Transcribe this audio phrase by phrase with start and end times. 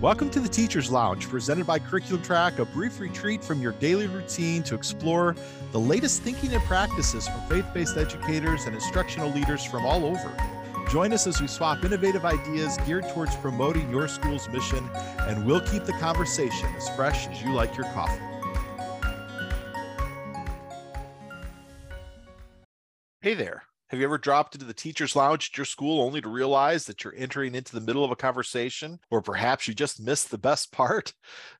[0.00, 4.06] Welcome to the Teacher's Lounge, presented by Curriculum Trak, a brief retreat from your daily
[4.06, 5.34] routine to explore
[5.72, 10.32] the latest thinking and practices from faith based educators and instructional leaders from all over.
[10.88, 14.88] Join us as we swap innovative ideas geared towards promoting your school's mission,
[15.22, 18.22] and we'll keep the conversation as fresh as you like your coffee.
[23.20, 23.67] Hey there.
[23.88, 27.02] Have you ever dropped into the teacher's lounge at your school only to realize that
[27.02, 30.72] you're entering into the middle of a conversation, or perhaps you just missed the best
[30.72, 31.14] part?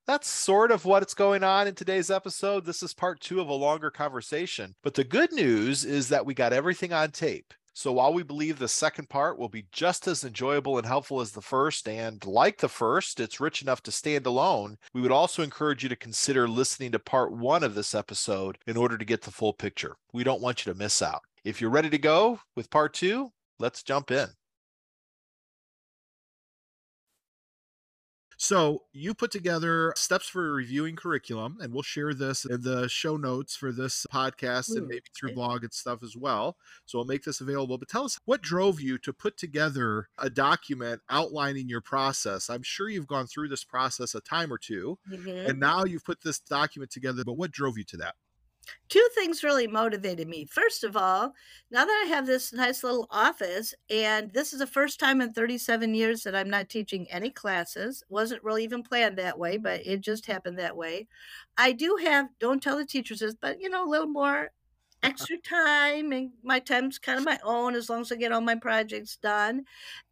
[0.07, 2.67] That's sort of what's going on in today's episode.
[2.67, 4.75] This is part two of a longer conversation.
[4.83, 7.55] But the good news is that we got everything on tape.
[7.73, 11.33] So while we believe the second part will be just as enjoyable and helpful as
[11.33, 15.43] the first, and like the first, it's rich enough to stand alone, we would also
[15.43, 19.23] encourage you to consider listening to part one of this episode in order to get
[19.23, 19.97] the full picture.
[20.13, 21.23] We don't want you to miss out.
[21.49, 24.29] If you're ready to go with part two, let's jump in.
[28.37, 33.17] So you put together steps for reviewing curriculum, and we'll share this in the show
[33.17, 36.59] notes for this podcast and maybe through blog and stuff as well.
[36.85, 37.79] So we'll make this available.
[37.79, 42.51] But tell us what drove you to put together a document outlining your process.
[42.51, 45.49] I'm sure you've gone through this process a time or 2 Mhm.
[45.49, 47.25] and now you've put this document together.
[47.25, 48.17] But what drove you to that?
[48.89, 50.47] Two things really motivated me.
[50.47, 51.35] First of all,
[51.71, 55.33] now that I have this nice little office, and this is the first time in
[55.33, 59.87] 37 years that I'm not teaching any classes, wasn't really even planned that way, but
[59.87, 61.07] it just happened that way.
[61.57, 64.51] I do have, don't tell the teachers this, but you know, a little more
[65.03, 65.11] uh-huh.
[65.11, 68.41] extra time, and my time's kind of my own as long as I get all
[68.41, 69.65] my projects done.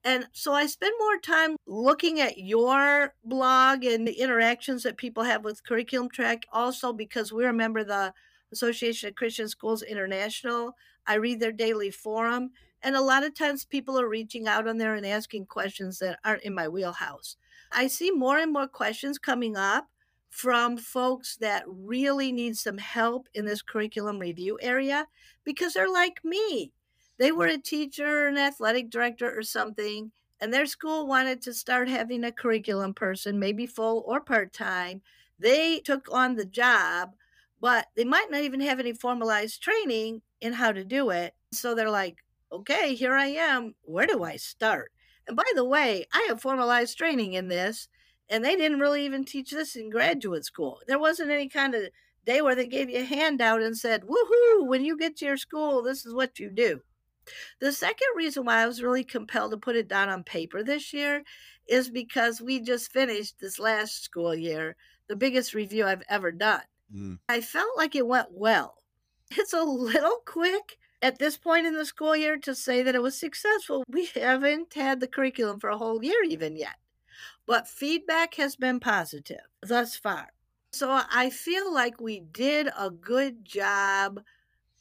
[0.04, 5.24] And so I spend more time looking at your blog and the interactions that people
[5.24, 8.12] have with Curriculum Trak, also because we remember the
[8.52, 10.76] Association of Christian Schools International.
[11.06, 12.50] I read their daily forum,
[12.82, 16.18] and a lot of times people are reaching out on there and asking questions that
[16.24, 17.36] aren't in my wheelhouse.
[17.72, 19.88] I see more and more questions coming up
[20.30, 25.06] from folks that really need some help in this curriculum review area
[25.44, 26.72] because they're like me.
[27.18, 31.88] They were a teacher, an athletic director, or something, and their school wanted to start
[31.88, 35.00] having a curriculum person, maybe full or part time.
[35.38, 37.14] They took on the job
[37.60, 41.34] but they might not even have any formalized training in how to do it.
[41.52, 42.18] So they're like,
[42.52, 43.74] okay, here I am.
[43.82, 44.92] Where do I start?
[45.26, 47.88] And by the way, I have formalized training in this,
[48.28, 50.80] and they didn't really even teach this in graduate school.
[50.86, 51.82] There wasn't any kind of
[52.24, 55.36] day where they gave you a handout and said, woohoo, when you get to your
[55.36, 56.80] school, this is what you do.
[57.60, 60.92] The second reason why I was really compelled to put it down on paper this
[60.92, 61.24] year
[61.66, 64.76] is because we just finished this last school year,
[65.08, 66.62] the biggest review I've ever done.
[66.94, 67.18] Mm.
[67.28, 68.82] I felt like it went well.
[69.36, 73.02] It's a little quick at this point in the school year to say that it
[73.02, 73.84] was successful.
[73.88, 76.76] We haven't had the curriculum for a whole year even yet,
[77.44, 80.28] but feedback has been positive thus far.
[80.72, 84.20] So I feel like we did a good job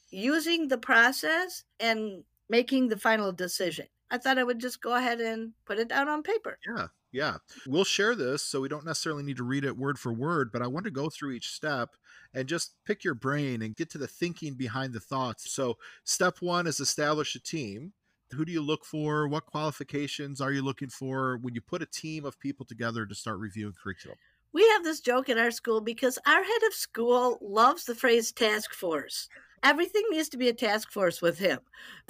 [0.10, 3.88] using the process and making the final decision.
[4.12, 6.60] I thought I would just go ahead and put it down on paper.
[6.68, 7.38] Yeah, yeah.
[7.66, 10.62] We'll share this so we don't necessarily need to read it word for word, but
[10.62, 11.92] I want to go through each step
[12.34, 15.50] and just pick your brain and get to the thinking behind the thoughts.
[15.50, 17.94] So, step one is establish a team.
[18.34, 19.30] Who do you look for?
[19.30, 23.16] What qualifications are you looking for when you put a team of people together to
[23.16, 24.18] start reviewing curriculum?
[24.52, 28.34] We have this joke in our school because our head of school loves the phrase
[28.34, 29.30] task force.
[29.64, 31.60] Everything needs to be a task force with him.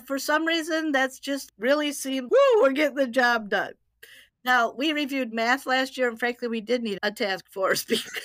[0.08, 3.74] For some reason, that's just really seemed, woo, we're getting the job done.
[4.46, 8.22] Now, we reviewed math last year, and frankly, we did need a task force because,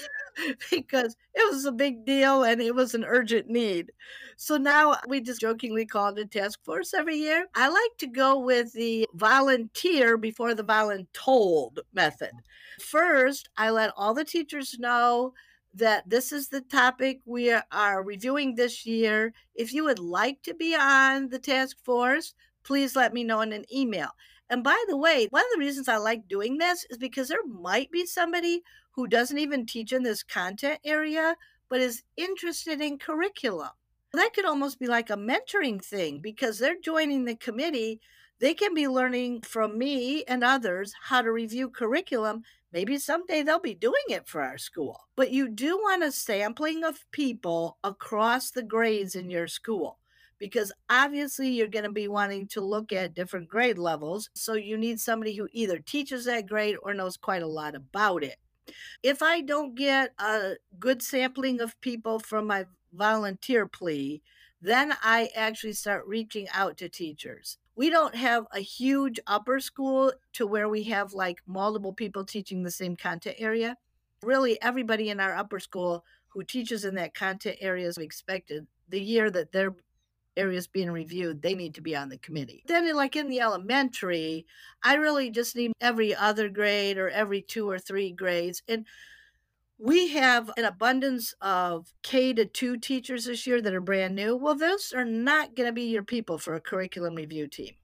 [0.71, 3.91] because it was a big deal and it was an urgent need.
[4.37, 7.47] So now we just jokingly call it a task force every year.
[7.55, 12.33] I like to go with the volunteer before the voluntold method.
[12.81, 15.33] First, I let all the teachers know
[15.73, 19.33] that this is the topic we are reviewing this year.
[19.55, 23.53] If you would like to be on the task force, please let me know in
[23.53, 24.11] an email.
[24.51, 27.47] And by the way, one of the reasons I like doing this is because there
[27.47, 28.65] might be somebody
[28.97, 31.37] who doesn't even teach in this content area,
[31.69, 33.71] but is interested in curriculum.
[34.13, 38.01] That could almost be like a mentoring thing because they're joining the committee.
[38.41, 42.43] They can be learning from me and others how to review curriculum.
[42.73, 45.03] Maybe someday they'll be doing it for our school.
[45.15, 50.01] But you do want a sampling of people across the grades in your school
[50.41, 54.31] because obviously you're going to be wanting to look at different grade levels.
[54.35, 58.25] So you need somebody who either teaches that grade or knows quite a lot about
[58.25, 58.37] it.
[59.03, 64.23] If I don't get a good sampling of people from my volunteer plea,
[64.63, 67.59] then I actually start reaching out to teachers.
[67.77, 72.63] we don't have a huge upper school to where we have like multiple people teaching
[72.63, 73.77] the same content area.
[74.23, 79.01] Really, everybody in our upper school who teaches in that content area is expected the
[79.01, 79.75] year that their
[80.37, 82.63] areas being reviewed, they need to be on the committee.
[82.67, 84.47] Then, like in the elementary,
[84.83, 88.63] I really just need every other grade or every two or three grades.
[88.69, 88.87] And
[89.79, 94.37] we have an abundance of K to two teachers this year that are brand new.
[94.37, 97.75] Well, those are not going to be your people for a curriculum review team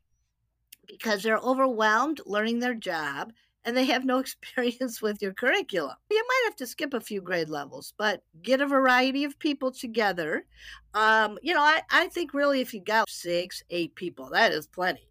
[0.87, 3.33] because they're overwhelmed learning their job
[3.67, 5.97] and they have no experience with your curriculum.
[6.11, 9.73] You might have to skip a few grade levels, but get a variety of people
[9.73, 10.47] together.
[10.95, 14.67] Um, you know, I, I think really if you got six, eight people, that is
[14.67, 15.11] plenty.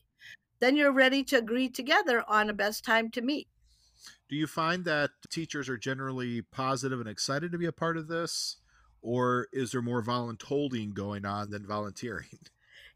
[0.59, 3.47] Then you're ready to agree together on a best time to meet.
[4.29, 8.07] Do you find that teachers are generally positive and excited to be a part of
[8.07, 8.57] this?
[9.01, 12.39] Or is there more voluntolding going on than volunteering?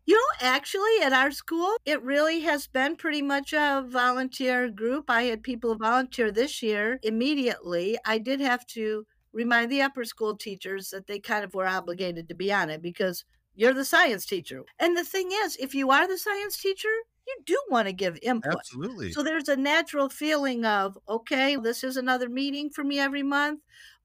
[0.10, 5.08] You know, actually, at our school, it really has been pretty much a volunteer group.
[5.08, 7.96] I had people volunteer this year immediately.
[8.04, 12.28] I did have to remind the upper school teachers that they kind of were obligated
[12.28, 13.24] to be on it because
[13.54, 14.64] you're the science teacher.
[14.80, 16.90] And the thing is, if you are the science teacher,
[17.28, 18.56] you do want to give input.
[18.56, 19.12] Absolutely.
[19.12, 23.60] So there's a natural feeling of, okay, this is another meeting for me every month,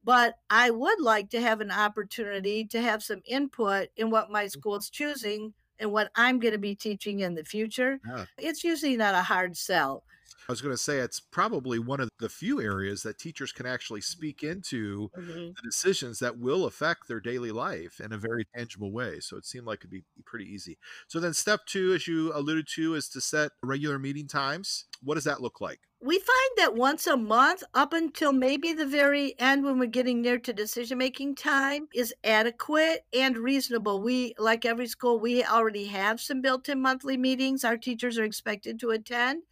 [0.05, 4.45] but I would like to have an opportunity to have some input in what my
[4.45, 4.51] mm.
[4.51, 8.01] school's choosing and what I'm going to be teaching in the future.
[8.07, 8.27] Yeah.
[8.39, 10.05] It's usually not a hard sell.
[10.49, 13.67] I was going to say it's probably one of the few areas that teachers can
[13.67, 15.49] actually speak into mm-hmm.
[15.49, 19.21] the decisions that will affect their daily life in a very tangible way.
[19.21, 20.79] So it seemed like it'd be pretty easy.
[21.09, 24.85] So then step two, as you alluded to, is to set regular meeting times.
[25.03, 25.81] What does that look like?
[26.05, 30.21] we find that once a month up until maybe the very end when we're getting
[30.21, 35.87] near to decision making time is adequate and reasonable we like every school we already
[35.87, 39.43] have some built-in monthly meetings our teachers are expected to attend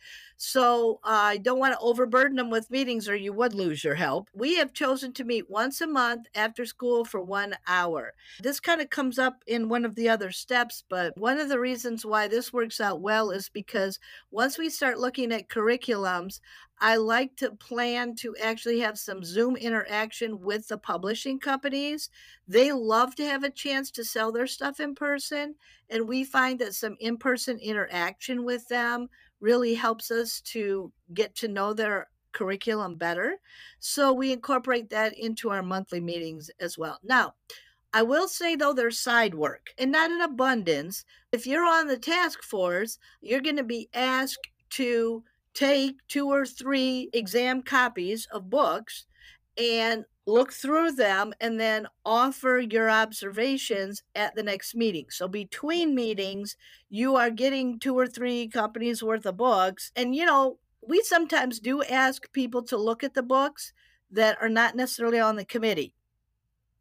[0.42, 4.28] so i don't want to overburden them with meetings or you would lose your help
[4.34, 8.80] we have chosen to meet once a month after school for one hour this kind
[8.80, 12.26] of comes up in one of the other steps but one of the reasons why
[12.26, 14.00] this works out well is because
[14.32, 16.40] once we start looking at curriculums
[16.84, 22.10] I like to plan to actually have some Zoom interaction with the publishing companies.
[22.48, 25.54] They love to have a chance to sell their stuff in person.
[25.88, 29.10] And we find that some in person interaction with them
[29.42, 33.36] really helps us to get to know their curriculum better.
[33.80, 36.98] So we incorporate that into our monthly meetings as well.
[37.02, 37.34] Now,
[37.92, 41.04] I will say though, there's side work and not in abundance.
[41.30, 45.22] If you're on the task force, you're going to be asked to
[45.52, 49.04] take two or three exam copies of books
[49.58, 55.06] and look through them and then offer your observations at the next meeting.
[55.10, 56.56] So between meetings,
[56.88, 59.90] you are getting two or three companies worth of books.
[59.96, 63.72] And you know, we sometimes do ask people to look at the books
[64.10, 65.94] that are not necessarily on the committee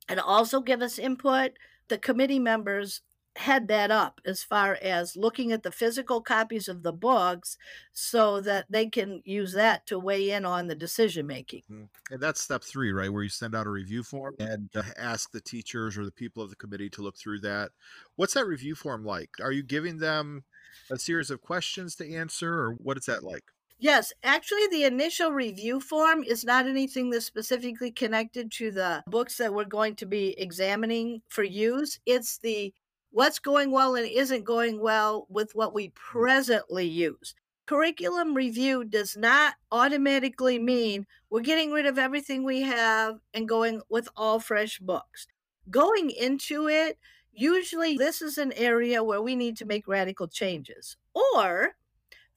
[0.07, 1.51] and also give us input.
[1.87, 3.01] The committee members
[3.38, 7.57] head that up as far as looking at the physical copies of the books
[7.94, 11.62] so that they can use that to weigh in on the decision making.
[11.72, 12.13] Mm-hmm.
[12.13, 13.12] And that's step three, right?
[13.12, 16.44] Where you send out a review form and uh, ask the teachers or the people
[16.44, 17.72] of the committee to look through that.
[18.16, 19.30] What's that review form like?
[19.42, 20.44] Are you giving them
[20.89, 23.44] a series of questions to answer, or what is that like?
[23.80, 29.38] Yes, actually, the initial review form is not anything that's specifically connected to the books
[29.38, 32.00] that we're going to be examining for use.
[32.06, 32.73] It's the
[33.11, 37.35] what's going well and isn't going well with what we presently use.
[37.65, 43.81] Curriculum review does not automatically mean we're getting rid of everything we have and going
[43.89, 45.27] with all fresh books.
[45.69, 46.97] Going into it,
[47.31, 50.97] usually this is an area where we need to make radical changes.
[51.13, 51.75] Or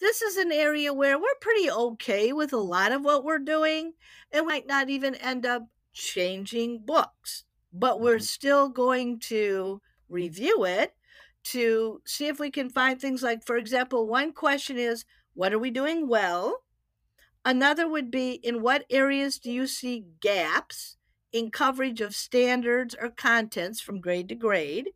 [0.01, 3.93] this is an area where we're pretty okay with a lot of what we're doing
[4.33, 5.63] and might not even end up
[5.93, 8.23] changing books, but we're mm-hmm.
[8.23, 10.95] still going to review it
[11.45, 15.59] to see if we can find things like, for example, one question is, what are
[15.59, 16.63] we doing well?
[17.45, 20.97] Another would be, in what areas do you see gaps
[21.33, 24.91] in coverage of standards or contents from grade to grade?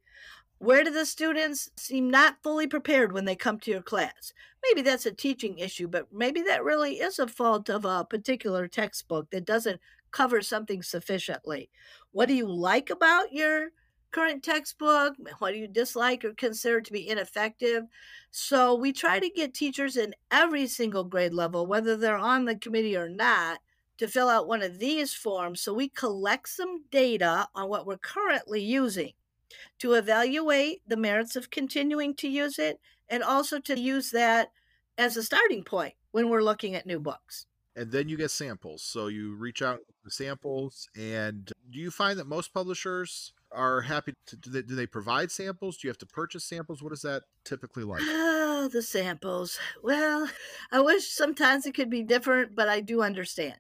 [0.58, 4.32] Where do the students seem not fully prepared when they come to your class?
[4.62, 8.66] Maybe that's a teaching issue, but maybe that really is a fault of a particular
[8.66, 11.70] textbook that doesn't cover something sufficiently.
[12.12, 13.68] What do you like about your
[14.10, 15.14] current textbook?
[15.38, 17.84] What do you dislike or consider to be ineffective?
[18.30, 22.56] So we try to get teachers in every single grade level, whether they're on the
[22.56, 23.60] committee or not,
[23.98, 27.98] to fill out one of these forms so we collect some data on what we're
[27.98, 29.12] currently using
[29.78, 34.52] to evaluate the merits of continuing to use it and also to use that
[34.96, 37.46] as a starting point when we're looking at new books.
[37.76, 38.82] And then you get samples.
[38.82, 40.88] So you reach out to samples.
[40.96, 45.30] And do you find that most publishers are happy to do they, do they provide
[45.30, 45.76] samples?
[45.76, 46.82] Do you have to purchase samples?
[46.82, 48.02] What is that typically like?
[48.04, 49.58] Oh, the samples.
[49.82, 50.28] Well,
[50.70, 53.56] I wish sometimes it could be different, but I do understand.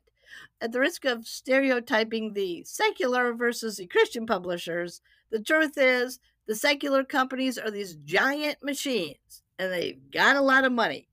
[0.60, 6.54] At the risk of stereotyping the secular versus the Christian publishers, the truth is the
[6.54, 11.08] secular companies are these giant machines and they've got a lot of money.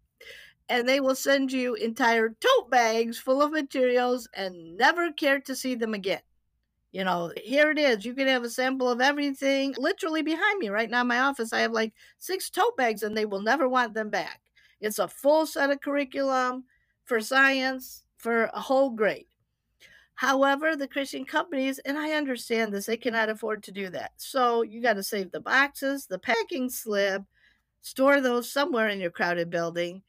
[0.68, 5.56] And they will send you entire tote bags full of materials and never care to
[5.56, 6.22] see them again.
[6.96, 8.06] You know, here it is.
[8.06, 11.52] You can have a sample of everything literally behind me right now in my office.
[11.52, 14.40] I have like six tote bags and they will never want them back.
[14.80, 16.64] It's a full set of curriculum
[17.04, 19.26] for science for a whole grade.
[20.14, 24.12] However, the Christian companies, and I understand this, they cannot afford to do that.
[24.16, 27.24] So you got to save the boxes, the packing slip,
[27.82, 30.02] store those somewhere in your crowded building,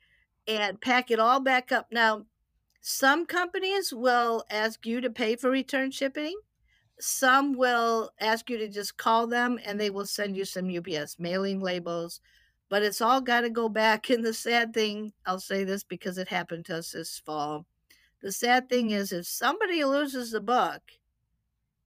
[0.46, 1.88] and pack it all back up.
[1.90, 2.26] Now,
[2.80, 6.38] some companies will ask you to pay for return shipping.
[6.98, 11.18] Some will ask you to just call them and they will send you some UPS
[11.18, 12.20] mailing labels.
[12.68, 14.10] But it's all got to go back.
[14.10, 17.66] And the sad thing, I'll say this because it happened to us this fall.
[18.22, 20.80] The sad thing is, if somebody loses the book,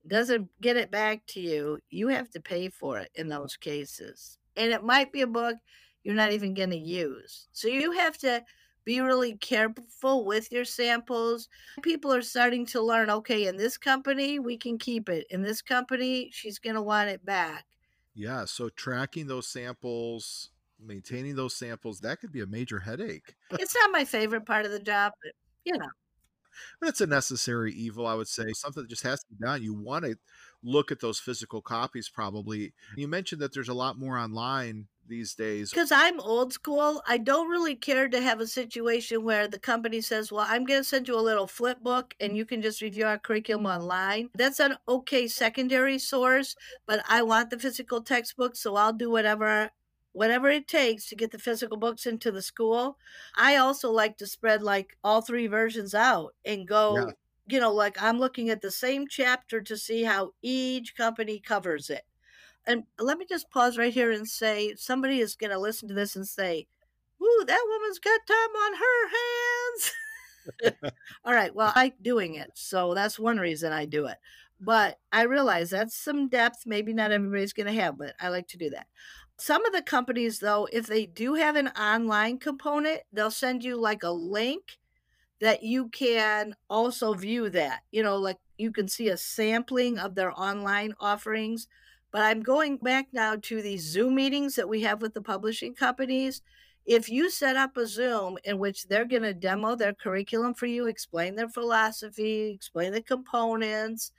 [0.07, 4.39] doesn't get it back to you, you have to pay for it in those cases.
[4.55, 5.57] And it might be a book
[6.03, 7.47] you're not even going to use.
[7.51, 8.43] So you have to
[8.85, 11.49] be really careful with your samples.
[11.81, 15.27] People are starting to learn okay, in this company, we can keep it.
[15.29, 17.65] In this company, she's going to want it back.
[18.15, 18.45] Yeah.
[18.45, 23.35] So tracking those samples, maintaining those samples, that could be a major headache.
[23.51, 25.33] it's not my favorite part of the job, but
[25.63, 25.89] you know.
[26.79, 28.51] But it's a necessary evil, I would say.
[28.53, 29.63] Something that just has to be done.
[29.63, 30.15] You want to
[30.63, 32.73] look at those physical copies, probably.
[32.97, 35.69] You mentioned that there's a lot more online these days.
[35.69, 40.01] Because I'm old school, I don't really care to have a situation where the company
[40.01, 42.81] says, Well, I'm going to send you a little flip book and you can just
[42.81, 44.29] review our curriculum online.
[44.33, 46.55] That's an okay secondary source,
[46.87, 49.69] but I want the physical textbook, so I'll do whatever
[50.13, 52.97] whatever it takes to get the physical books into the school.
[53.35, 57.11] I also like to spread like all three versions out and go, yeah.
[57.47, 61.89] you know, like I'm looking at the same chapter to see how each company covers
[61.89, 62.03] it.
[62.65, 65.95] And let me just pause right here and say somebody is going to listen to
[65.95, 66.67] this and say,
[67.21, 69.09] Ooh, that woman's got time on her
[70.69, 70.91] hands.
[71.25, 71.53] All right.
[71.53, 72.51] Well, I'm doing it.
[72.55, 74.17] So that's one reason I do it.
[74.59, 76.63] But I realize that's some depth.
[76.65, 78.87] Maybe not everybody's going to have, but I like to do that.
[79.37, 83.75] Some of the companies, though, if they do have an online component, they'll send you
[83.75, 84.77] like a link
[85.39, 87.81] that you can also view that.
[87.91, 91.67] You know, like you can see a sampling of their online offerings.
[92.11, 95.73] But I'm going back now to these Zoom meetings that we have with the publishing
[95.73, 96.41] companies.
[96.85, 100.65] If you set up a Zoom in which they're going to demo their curriculum for
[100.65, 104.11] you, explain their philosophy, explain the components,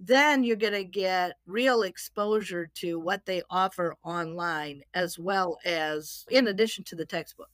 [0.00, 6.24] then you're going to get real exposure to what they offer online as well as
[6.30, 7.50] in addition to the textbook.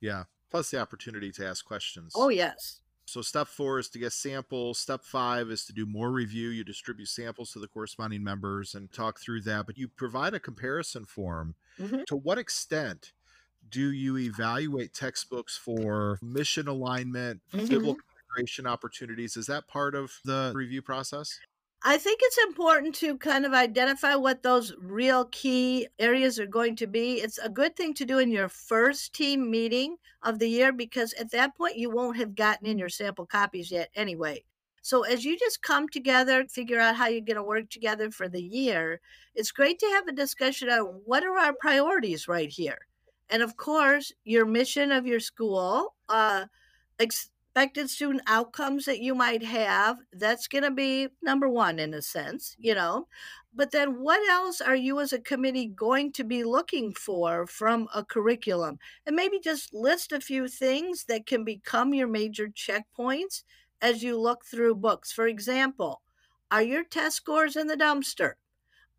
[0.00, 0.24] Yeah.
[0.50, 2.12] Plus the opportunity to ask questions.
[2.14, 2.81] Oh, yes.
[3.04, 4.78] So, step four is to get samples.
[4.78, 6.48] Step five is to do more review.
[6.48, 10.40] You distribute samples to the corresponding members and talk through that, but you provide a
[10.40, 11.54] comparison form.
[11.80, 12.02] Mm-hmm.
[12.06, 13.12] To what extent
[13.70, 17.66] do you evaluate textbooks for mission alignment, mm-hmm.
[17.66, 19.36] biblical integration opportunities?
[19.36, 21.38] Is that part of the review process?
[21.84, 26.76] I think it's important to kind of identify what those real key areas are going
[26.76, 27.14] to be.
[27.14, 31.12] It's a good thing to do in your first team meeting of the year because
[31.14, 34.44] at that point you won't have gotten in your sample copies yet anyway.
[34.80, 38.28] So as you just come together, figure out how you're going to work together for
[38.28, 39.00] the year,
[39.34, 42.78] it's great to have a discussion on what are our priorities right here.
[43.28, 46.46] And of course, your mission of your school, uh,
[47.00, 51.92] ex- expected student outcomes that you might have that's going to be number one in
[51.92, 53.06] a sense you know
[53.54, 57.86] but then what else are you as a committee going to be looking for from
[57.94, 58.78] a curriculum?
[59.06, 63.42] And maybe just list a few things that can become your major checkpoints
[63.82, 65.12] as you look through books.
[65.12, 66.00] For example
[66.50, 68.34] are your test scores in the dumpster?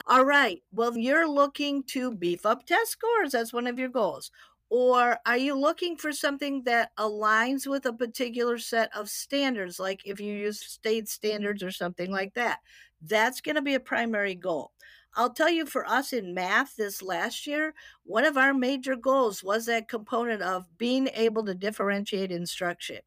[0.05, 4.29] All right well you're looking to beef up test scores that's one of your goals
[4.73, 10.01] or are you looking for something that aligns with a particular set of standards, like
[10.03, 12.57] if you use state standards or something like that?
[12.99, 14.71] That's going to be a primary goal.
[15.13, 19.43] I'll tell you for us in math this last year, one of our major goals
[19.43, 23.01] was that component of being able to differentiate instruction.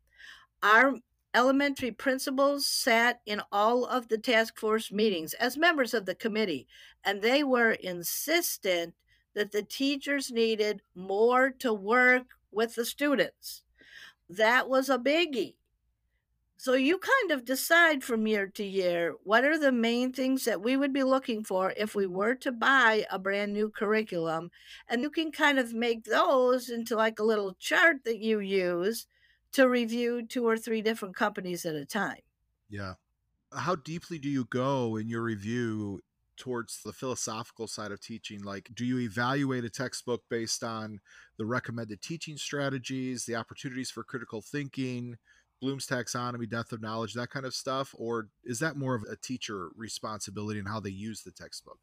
[0.63, 0.95] Our
[1.35, 6.69] elementary principals sat in all of the task force meetings as members of the committee,
[7.03, 8.95] and they were insistent
[9.37, 13.63] that the teachers needed more to work with the students.
[14.31, 15.57] That was a biggie.
[16.57, 20.63] So you kind of decide from year to year what are the main things that
[20.63, 24.51] we would be looking for if we were to buy a brand new curriculum.
[24.89, 29.07] And you can kind of make those into like a little chart that you use
[29.53, 32.21] to review two or three different companies at a time.
[32.71, 32.95] Yeah.
[33.53, 36.01] How deeply do you go in your review
[36.37, 38.43] towards the philosophical side of teaching?
[38.43, 41.01] Like, do you evaluate a textbook based on
[41.39, 45.17] the recommended teaching strategies, the opportunities for critical thinking?
[45.61, 47.95] Bloom's taxonomy, depth of knowledge, that kind of stuff?
[47.99, 51.79] Or is that more of a teacher responsibility and how they use the textbook?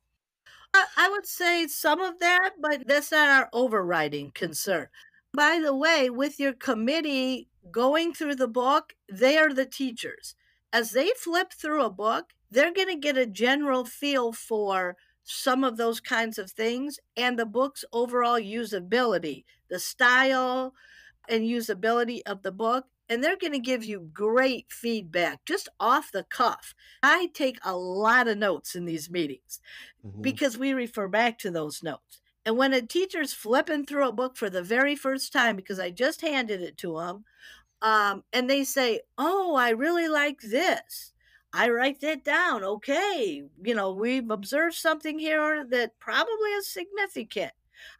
[0.97, 4.87] I would say some of that, but that's not our overriding concern.
[5.35, 10.35] By the way, with your committee going through the book, they are the teachers.
[10.71, 15.63] As they flip through a book, they're going to get a general feel for some
[15.63, 20.73] of those kinds of things and the book's overall usability, the style
[21.29, 26.11] and usability of the book and they're going to give you great feedback just off
[26.11, 26.73] the cuff.
[27.01, 29.59] I take a lot of notes in these meetings
[30.05, 30.21] mm-hmm.
[30.21, 32.21] because we refer back to those notes.
[32.45, 35.91] And when a teacher's flipping through a book for the very first time, because I
[35.91, 37.25] just handed it to them,
[37.81, 41.12] um, and they say, Oh, I really like this.
[41.53, 42.63] I write that down.
[42.63, 43.43] Okay.
[43.63, 47.51] You know, we've observed something here that probably is significant.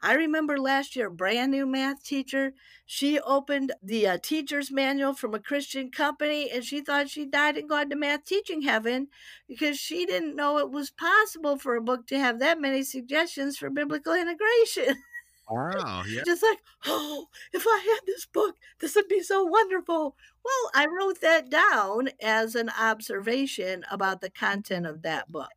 [0.01, 2.53] I remember last year, brand new math teacher.
[2.86, 7.57] She opened the uh, teacher's manual from a Christian company and she thought she died
[7.57, 9.10] and gone to math teaching heaven
[9.48, 13.57] because she didn't know it was possible for a book to have that many suggestions
[13.57, 14.95] for biblical integration.
[15.50, 16.03] Wow.
[16.07, 16.22] Yeah.
[16.25, 20.15] Just like, oh, if I had this book, this would be so wonderful.
[20.43, 25.51] Well, I wrote that down as an observation about the content of that book.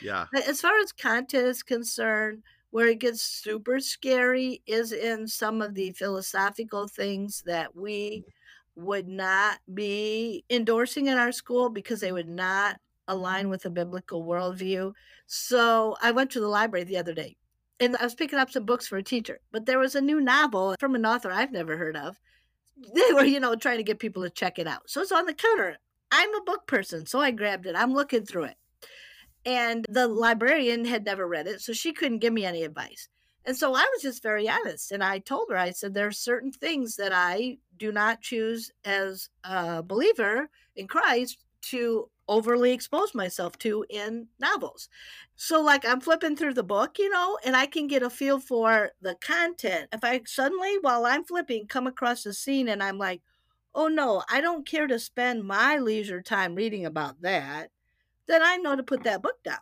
[0.00, 0.26] Yeah.
[0.34, 5.74] As far as content is concerned, where it gets super scary is in some of
[5.74, 8.24] the philosophical things that we
[8.76, 14.24] would not be endorsing in our school because they would not align with a biblical
[14.24, 14.94] worldview.
[15.26, 17.36] So I went to the library the other day
[17.78, 20.18] and I was picking up some books for a teacher, but there was a new
[20.20, 22.18] novel from an author I've never heard of.
[22.94, 24.88] They were, you know, trying to get people to check it out.
[24.88, 25.78] So it's on the counter.
[26.10, 27.76] I'm a book person, so I grabbed it.
[27.76, 28.56] I'm looking through it.
[29.44, 33.08] And the librarian had never read it, so she couldn't give me any advice.
[33.44, 34.92] And so I was just very honest.
[34.92, 38.70] And I told her, I said, there are certain things that I do not choose
[38.84, 44.88] as a believer in Christ to overly expose myself to in novels.
[45.36, 48.40] So, like, I'm flipping through the book, you know, and I can get a feel
[48.40, 49.88] for the content.
[49.92, 53.22] If I suddenly, while I'm flipping, come across a scene and I'm like,
[53.74, 57.70] oh no, I don't care to spend my leisure time reading about that
[58.26, 59.58] then I know to put that book down.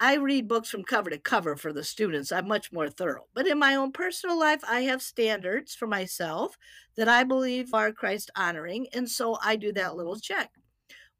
[0.00, 2.32] I read books from cover to cover for the students.
[2.32, 3.26] I'm much more thorough.
[3.34, 6.56] But in my own personal life, I have standards for myself
[6.96, 8.88] that I believe are Christ honoring.
[8.92, 10.50] And so I do that little check.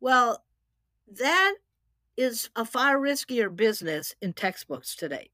[0.00, 0.42] Well,
[1.18, 1.54] that
[2.16, 5.30] is a far riskier business in textbooks today.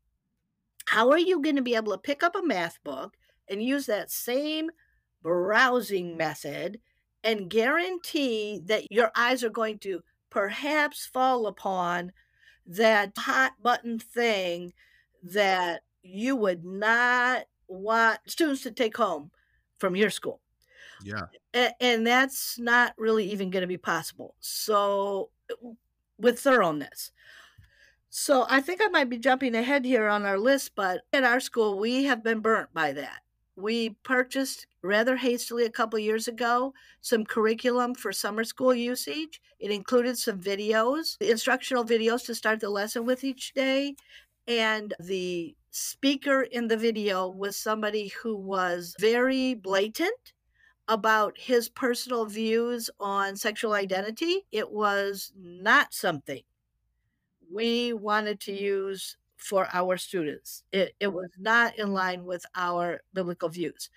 [0.86, 3.16] How are you going to be able to pick up a math book
[3.48, 4.70] and use that same
[5.22, 6.80] browsing method
[7.24, 12.12] and guarantee that your eyes are going to perhaps fall upon
[12.66, 14.72] that hot button thing
[15.22, 19.30] that you would not want students to take home
[19.78, 20.40] from your school.
[21.02, 21.26] Yeah.
[21.80, 24.34] And, that's not really even going to be possible.
[24.40, 25.30] So,
[26.18, 27.12] with thoroughness.
[28.10, 31.40] So, I think I might be jumping ahead here on our list, but at our
[31.40, 33.20] school, we have been burnt by that
[33.58, 39.40] we purchased rather hastily a couple years ago some curriculum for summer school usage.
[39.58, 43.96] It included some videos, instructional videos to start the lesson with each day.
[44.46, 50.32] And the speaker in the video was somebody who was very blatant
[50.88, 54.46] about his personal views on sexual identity.
[54.50, 56.42] It was not something
[57.52, 60.64] we wanted to use for our students.
[60.72, 63.90] It, it was not in line with our biblical views.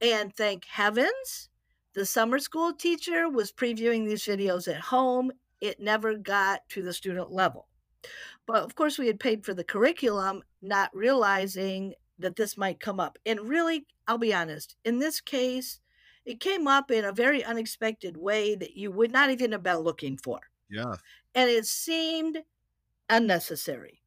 [0.00, 1.48] And thank heavens,
[1.94, 5.32] the summer school teacher was previewing these videos at home.
[5.60, 7.68] It never got to the student level.
[8.46, 13.00] But of course, we had paid for the curriculum, not realizing that this might come
[13.00, 13.18] up.
[13.24, 15.80] And really, I'll be honest, in this case,
[16.24, 19.78] it came up in a very unexpected way that you would not even have been
[19.78, 20.40] looking for.
[20.70, 20.94] Yeah.
[21.34, 22.38] And it seemed
[23.10, 24.02] unnecessary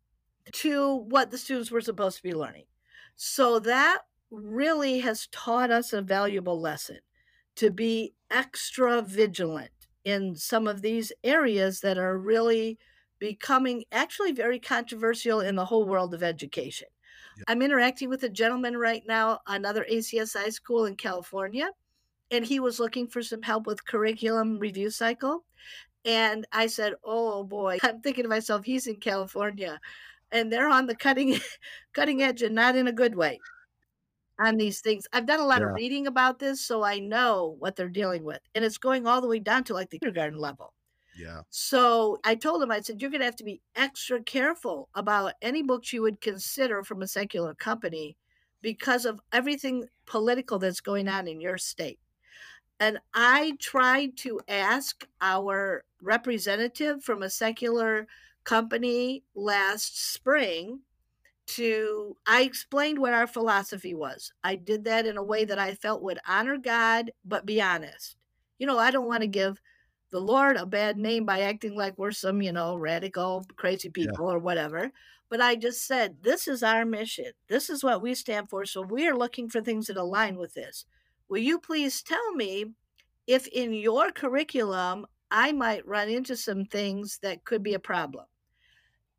[0.51, 2.65] to what the students were supposed to be learning.
[3.15, 3.99] So that
[4.31, 6.99] really has taught us a valuable lesson
[7.55, 9.71] to be extra vigilant
[10.03, 12.77] in some of these areas that are really
[13.19, 16.87] becoming actually very controversial in the whole world of education.
[17.37, 17.43] Yeah.
[17.47, 21.69] I'm interacting with a gentleman right now, another ACSI school in California,
[22.31, 25.45] and he was looking for some help with curriculum review cycle.
[26.05, 29.79] And I said, "Oh boy," I'm thinking to myself, he's in California,
[30.31, 31.39] and they're on the cutting
[31.93, 33.39] cutting edge, and not in a good way
[34.39, 35.07] on these things.
[35.13, 35.69] I've done a lot yeah.
[35.69, 38.39] of reading about this, so I know what they're dealing with.
[38.55, 40.73] And it's going all the way down to like the kindergarten level.
[41.17, 41.41] Yeah.
[41.49, 45.33] So I told him, I said, you're going to have to be extra careful about
[45.41, 48.15] any books you would consider from a secular company
[48.61, 51.99] because of everything political that's going on in your state.
[52.79, 58.07] And I tried to ask our representative from a secular
[58.43, 60.81] company last spring
[61.47, 64.33] to I explained what our philosophy was.
[64.43, 68.15] I did that in a way that I felt would honor God but be honest.
[68.59, 69.61] You know, I don't want to give
[70.11, 74.27] the Lord a bad name by acting like we're some, you know, radical crazy people
[74.27, 74.35] yeah.
[74.35, 74.91] or whatever.
[75.29, 77.31] But I just said, this is our mission.
[77.49, 78.65] This is what we stand for.
[78.65, 80.85] So we are looking for things that align with this.
[81.29, 82.73] Will you please tell me
[83.25, 88.25] if in your curriculum I might run into some things that could be a problem?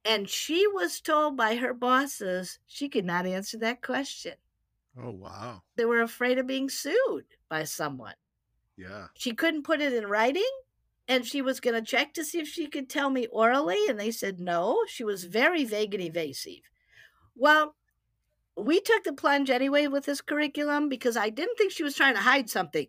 [0.04, 4.34] And she was told by her bosses she could not answer that question.
[5.00, 5.62] Oh, wow.
[5.76, 8.14] They were afraid of being sued by someone.
[8.76, 9.08] Yeah.
[9.14, 10.48] She couldn't put it in writing
[11.08, 13.78] and she was going to check to see if she could tell me orally.
[13.88, 14.78] And they said no.
[14.86, 16.62] She was very vague and evasive.
[17.34, 17.74] Well,
[18.58, 22.14] we took the plunge anyway with this curriculum because I didn't think she was trying
[22.14, 22.86] to hide something.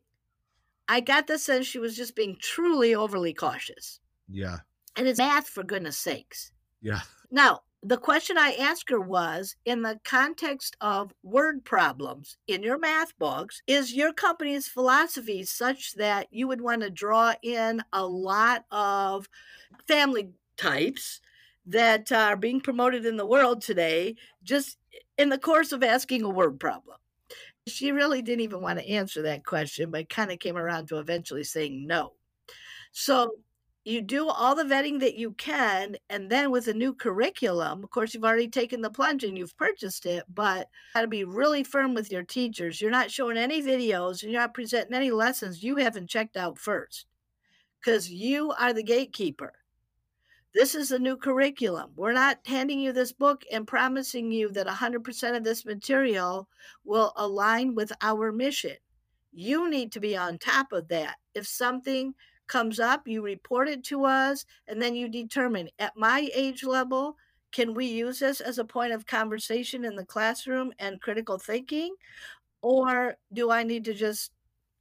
[0.87, 3.99] I got the sense she was just being truly overly cautious.
[4.27, 4.57] Yeah.
[4.95, 6.51] And it's math, for goodness sakes.
[6.81, 7.01] Yeah.
[7.29, 12.79] Now, the question I asked her was in the context of word problems in your
[12.79, 18.05] math books, is your company's philosophy such that you would want to draw in a
[18.05, 19.29] lot of
[19.87, 21.21] family types
[21.67, 24.78] that are being promoted in the world today just
[25.19, 26.97] in the course of asking a word problem?
[27.67, 30.97] She really didn't even want to answer that question, but kind of came around to
[30.97, 32.13] eventually saying no.
[32.93, 33.33] So
[33.83, 37.89] you do all the vetting that you can and then with a new curriculum of
[37.89, 41.63] course you've already taken the plunge and you've purchased it but got to be really
[41.63, 45.63] firm with your teachers you're not showing any videos and you're not presenting any lessons
[45.63, 47.05] you haven't checked out first
[47.79, 49.53] because you are the gatekeeper
[50.53, 54.67] this is a new curriculum we're not handing you this book and promising you that
[54.67, 56.47] 100% of this material
[56.83, 58.75] will align with our mission
[59.31, 62.13] you need to be on top of that if something
[62.49, 67.15] comes up, you report it to us, and then you determine at my age level,
[67.53, 71.95] can we use this as a point of conversation in the classroom and critical thinking?
[72.61, 74.31] Or do I need to just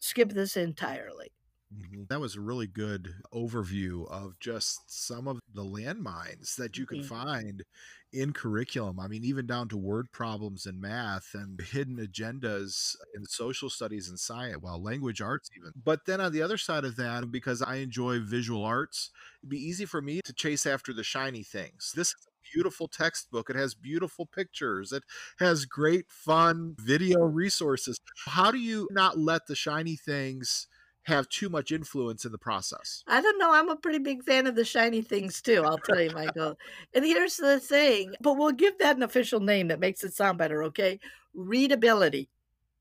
[0.00, 1.30] skip this entirely?
[1.74, 2.04] Mm-hmm.
[2.08, 7.00] That was a really good overview of just some of the landmines that you can
[7.00, 7.08] mm-hmm.
[7.08, 7.64] find
[8.12, 8.98] in curriculum.
[8.98, 14.08] I mean, even down to word problems in math and hidden agendas in social studies
[14.08, 15.72] and science, well, language arts even.
[15.84, 19.10] But then on the other side of that, because I enjoy visual arts,
[19.42, 21.92] it'd be easy for me to chase after the shiny things.
[21.94, 23.50] This is a beautiful textbook.
[23.50, 24.90] It has beautiful pictures.
[24.90, 25.02] It
[25.38, 27.98] has great fun video resources.
[28.26, 30.66] How do you not let the shiny things
[31.08, 33.02] have too much influence in the process.
[33.06, 33.52] I don't know.
[33.52, 36.56] I'm a pretty big fan of the shiny things too, I'll tell you, Michael.
[36.94, 40.38] and here's the thing, but we'll give that an official name that makes it sound
[40.38, 41.00] better, okay?
[41.34, 42.28] Readability.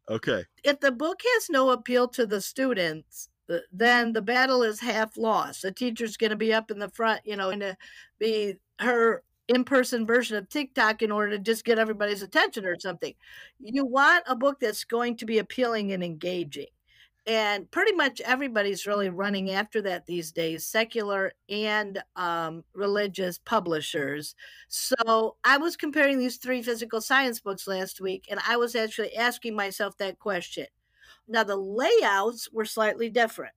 [0.10, 0.44] Okay.
[0.64, 3.30] If the book has no appeal to the students,
[3.72, 5.62] then the battle is half lost.
[5.62, 7.78] The teacher's going to be up in the front, you know, and to
[8.20, 13.14] be her in-person version of TikTok in order to just get everybody's attention or something.
[13.60, 16.68] You want a book that's going to be appealing and engaging
[17.28, 24.34] and pretty much everybody's really running after that these days secular and um, religious publishers.
[24.70, 29.16] So i was comparing these three physical science books last week and i was actually
[29.16, 30.66] asking myself that question.
[31.28, 33.54] Now the layouts were slightly different.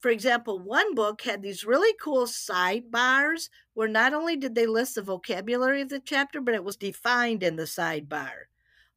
[0.00, 4.96] For example, one book had these really cool sidebars where not only did they list
[4.96, 8.48] the vocabulary of the chapter, but it was defined in the sidebar.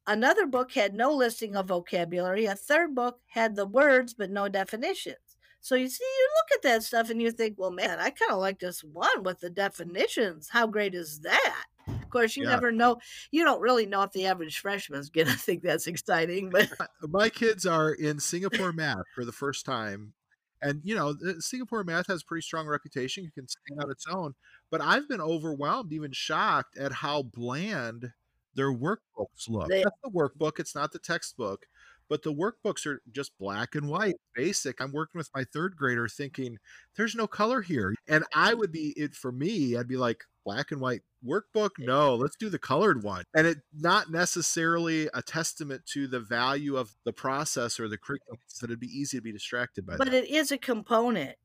[0.08, 2.46] Another book had no listing of vocabulary.
[2.46, 5.18] A third book had the words but no definitions.
[5.60, 8.32] So you see, you look at that stuff and you think, well, man, I kind
[8.32, 10.48] of like this one with the definitions.
[10.50, 11.66] How great is that?
[11.88, 12.52] Of course, you yeah.
[12.52, 13.00] never know.
[13.32, 16.52] You don't really know if the average freshman's going to think that's exciting.
[16.52, 20.14] But my kids are in Singapore math for the first time.
[20.62, 23.26] And, you know, Singapore math has a pretty strong reputation.
[23.26, 24.36] You can stand on its own.
[24.72, 28.14] But I've been overwhelmed, even shocked at how bland
[28.58, 29.70] their workbooks look.
[29.70, 31.66] They, That's the workbook, it's not the textbook.
[32.10, 34.82] but the workbooks are just black and white, basic.
[34.82, 36.58] I'm working with my third grader thinking
[36.96, 37.94] there's no color here.
[38.08, 42.16] And I would be it for me, I'd be like, black and white workbook no
[42.16, 46.92] let's do the colored one and it not necessarily a testament to the value of
[47.04, 50.24] the process or the curriculum that it'd be easy to be distracted by but that.
[50.24, 51.36] it is a component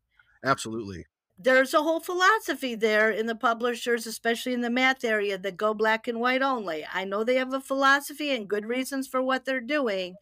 [0.44, 1.04] absolutely
[1.38, 5.74] there's a whole philosophy there in the publishers, especially in the math area, that go
[5.74, 6.86] black and white only.
[6.92, 10.16] I know they have a philosophy and good reasons for what they're doing,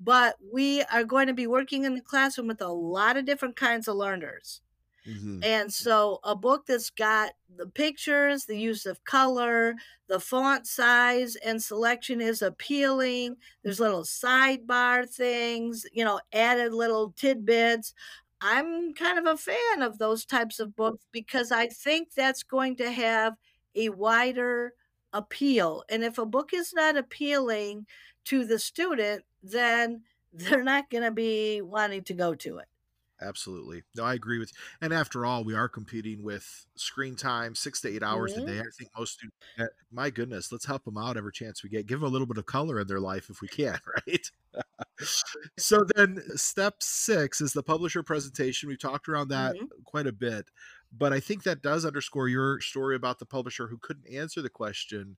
[0.00, 3.56] but we are going to be working in the classroom with a lot of different
[3.56, 4.62] kinds of learners.
[5.06, 5.44] Mm-hmm.
[5.44, 9.74] And so a book that's got the pictures, the use of color,
[10.08, 13.36] the font size and selection is appealing.
[13.62, 17.92] There's little sidebar things, you know, added little tidbits.
[18.46, 22.76] I'm kind of a fan of those types of books because I think that's going
[22.76, 23.34] to have
[23.74, 24.74] a wider
[25.14, 25.82] appeal.
[25.88, 27.86] And if a book is not appealing
[28.26, 30.02] to the student, then
[30.32, 32.66] they're not going to be wanting to go to it.
[33.20, 33.82] Absolutely.
[33.96, 34.58] No, I agree with you.
[34.80, 38.42] And after all, we are competing with screen time, six to eight hours mm-hmm.
[38.42, 38.60] a day.
[38.60, 41.86] I think most students, my goodness, let's help them out every chance we get.
[41.86, 44.30] Give them a little bit of color in their life if we can, right?
[45.58, 48.68] so then step six is the publisher presentation.
[48.68, 49.66] We talked around that mm-hmm.
[49.84, 50.46] quite a bit,
[50.96, 54.50] but I think that does underscore your story about the publisher who couldn't answer the
[54.50, 55.16] question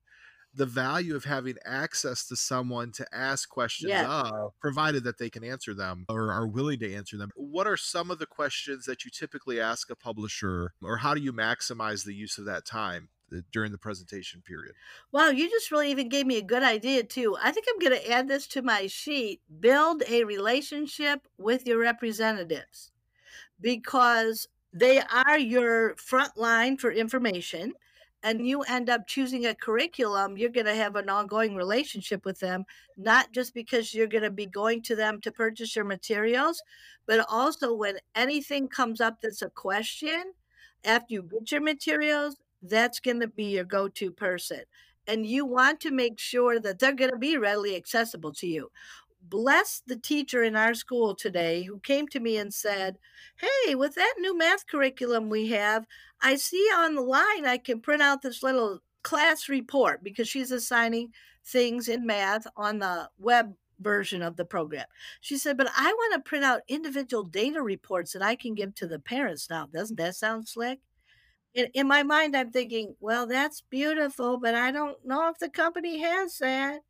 [0.57, 4.09] the value of having access to someone to ask questions yeah.
[4.09, 7.31] of, provided that they can answer them or are willing to answer them.
[7.37, 11.21] What are some of the questions that you typically ask a publisher, or how do
[11.21, 13.09] you maximize the use of that time?
[13.33, 14.73] Uh, during the presentation period.
[15.11, 17.37] Wow, you just really even gave me a good idea too.
[17.43, 19.41] I think I'm going to add this to my sheet.
[19.59, 22.93] Build a relationship with your representatives
[23.61, 27.73] because they are your front line for information
[28.23, 32.41] and you end up choosing a curriculum, you're going to have an ongoing relationship with
[32.41, 32.65] them,
[32.97, 36.63] not just because you're going to be going to them to purchase your materials,
[37.07, 40.33] but also when anything comes up that's a question
[40.85, 44.61] after you get your materials, that's going to be your go to person.
[45.07, 48.71] And you want to make sure that they're going to be readily accessible to you
[49.29, 52.99] bless the teacher in our school today who came to me and said,
[53.37, 55.87] Hey, with that new math curriculum we have,
[56.21, 60.51] I see on the line I can print out this little class report because she's
[60.51, 61.13] assigning
[61.45, 64.87] things in math on the web version of the program.
[65.21, 68.75] She said, But I want to print out individual data reports that I can give
[68.77, 69.69] to the parents now.
[69.73, 70.81] Doesn't that sound slick?
[71.55, 76.01] In, my mind, I'm thinking, Well, that's beautiful, but I don't know if the company
[76.01, 76.81] has that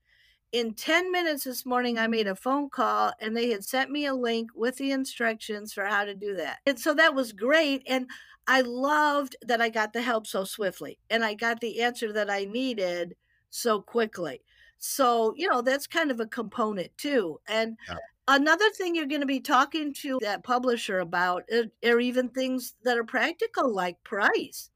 [0.52, 4.06] in 10 minutes this morning, I made a phone call and they had sent me
[4.06, 6.58] a link with the instructions for how to do that.
[6.66, 7.82] And so that was great.
[7.86, 8.08] And
[8.46, 12.30] I loved that I got the help so swiftly and I got the answer that
[12.30, 13.16] I needed
[13.50, 14.42] so quickly.
[14.78, 17.40] So, you know, that's kind of a component too.
[17.48, 17.96] And yeah.
[18.28, 22.74] another thing you're going to be talking to that publisher about uh, are even things
[22.84, 24.70] that are practical, like price.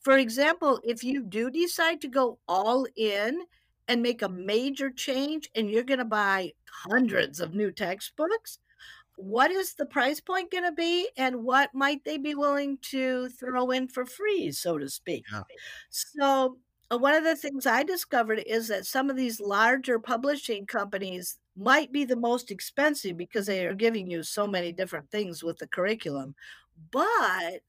[0.00, 3.42] For example, if you do decide to go all in
[3.88, 6.52] and make a major change and you're going to buy
[6.90, 8.58] hundreds of new textbooks,
[9.16, 13.28] what is the price point going to be and what might they be willing to
[13.30, 15.24] throw in for free, so to speak?
[15.32, 15.42] Yeah.
[15.90, 16.58] So,
[16.90, 21.38] uh, one of the things I discovered is that some of these larger publishing companies
[21.56, 25.58] might be the most expensive because they are giving you so many different things with
[25.58, 26.34] the curriculum.
[26.92, 27.62] But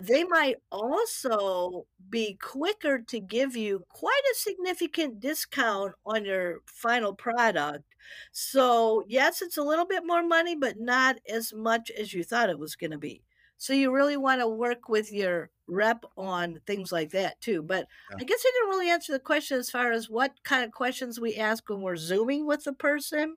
[0.00, 7.14] they might also be quicker to give you quite a significant discount on your final
[7.14, 7.84] product.
[8.32, 12.50] So, yes, it's a little bit more money, but not as much as you thought
[12.50, 13.22] it was going to be.
[13.58, 17.62] So, you really want to work with your rep on things like that too.
[17.62, 18.16] But yeah.
[18.20, 21.20] I guess I didn't really answer the question as far as what kind of questions
[21.20, 23.36] we ask when we're Zooming with the person.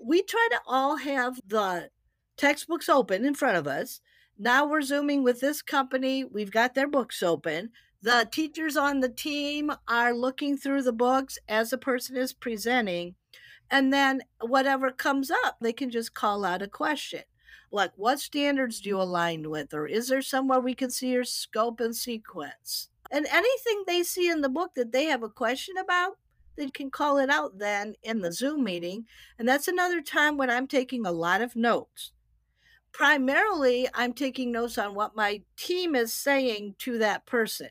[0.00, 1.90] We try to all have the
[2.36, 4.00] textbooks open in front of us
[4.38, 6.24] now we're zooming with this company.
[6.24, 7.70] We've got their books open.
[8.00, 13.16] The teachers on the team are looking through the books as the person is presenting.
[13.70, 17.22] And then whatever comes up, they can just call out a question
[17.70, 19.74] like, what standards do you align with?
[19.74, 22.88] Or is there somewhere we can see your scope and sequence?
[23.10, 26.18] And anything they see in the book that they have a question about,
[26.56, 29.06] they can call it out then in the Zoom meeting.
[29.38, 32.12] And that's another time when I'm taking a lot of notes
[32.98, 37.68] primarily I'm taking notes on what my team is saying to that person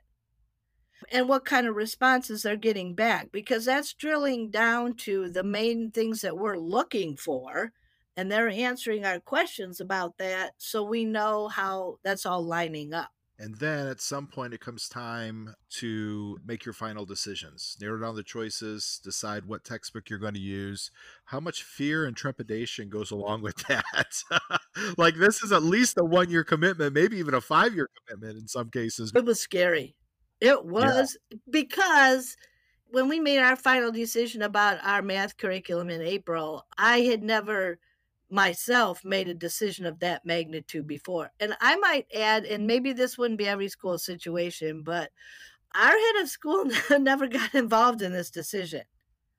[1.11, 5.91] and what kind of responses they're getting back because that's drilling down to the main
[5.91, 7.73] things that we're looking for
[8.15, 13.11] and they're answering our questions about that so we know how that's all lining up
[13.39, 18.15] And then at some point, it comes time to make your final decisions, narrow down
[18.15, 20.89] the choices, decide what textbook you're going to use.
[21.25, 24.23] How much fear and trepidation goes along with that?
[24.97, 28.39] like, this is at least a one year commitment, maybe even a five year commitment
[28.39, 29.11] in some cases.
[29.15, 29.95] It was scary.
[30.41, 31.37] It was yeah.
[31.49, 32.37] because
[32.89, 37.79] when we made our final decision about our math curriculum in April, I had never
[38.29, 41.31] myself made a decision of that magnitude before.
[41.39, 45.11] And I might add, and maybe this wouldn't be every school situation, but
[45.73, 46.65] our head of school
[46.99, 48.83] never got involved in this decision.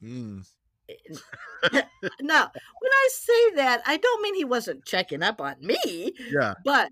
[0.02, 0.46] Mm.
[2.20, 6.14] now, when I say that, I don't mean he wasn't checking up on me.
[6.30, 6.54] Yeah.
[6.64, 6.90] But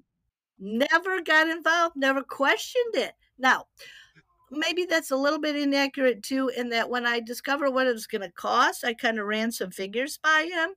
[0.58, 3.12] never got involved, never questioned it.
[3.38, 3.66] Now,
[4.50, 8.06] maybe that's a little bit inaccurate too, in that when I discovered what it was
[8.06, 10.74] going to cost, I kind of ran some figures by him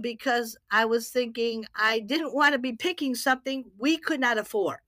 [0.00, 4.78] because I was thinking I didn't want to be picking something we could not afford.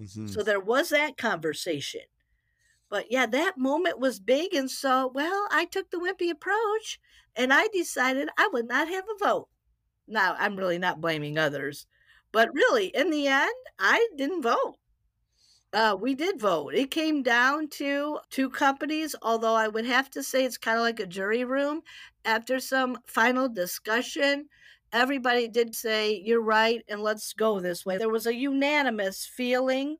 [0.00, 0.28] Mm-hmm.
[0.28, 2.02] So there was that conversation.
[2.88, 4.54] But yeah, that moment was big.
[4.54, 7.00] And so, well, I took the wimpy approach
[7.34, 9.48] and I decided I would not have a vote.
[10.06, 11.86] Now, I'm really not blaming others,
[12.30, 14.76] but really, in the end, I didn't vote.
[15.74, 16.72] Uh, we did vote.
[16.72, 20.84] It came down to two companies, although I would have to say it's kind of
[20.84, 21.82] like a jury room.
[22.24, 24.48] After some final discussion,
[24.92, 27.98] everybody did say, You're right, and let's go this way.
[27.98, 29.96] There was a unanimous feeling.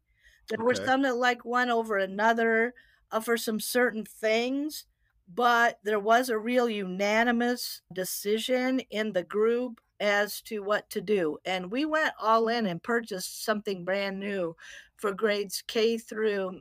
[0.48, 0.64] There okay.
[0.64, 2.72] were some that like one over another
[3.10, 4.84] uh, for some certain things,
[5.26, 11.38] but there was a real unanimous decision in the group as to what to do.
[11.44, 14.54] And we went all in and purchased something brand new
[14.96, 16.60] for grades K through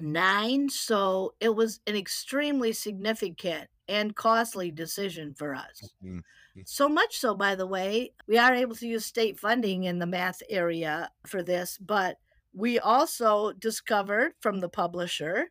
[0.00, 0.68] nine.
[0.68, 5.92] So it was an extremely significant and costly decision for us.
[6.02, 6.18] Mm-hmm.
[6.64, 10.06] So much so, by the way, we are able to use state funding in the
[10.06, 12.18] math area for this, but
[12.52, 15.50] we also discovered from the publisher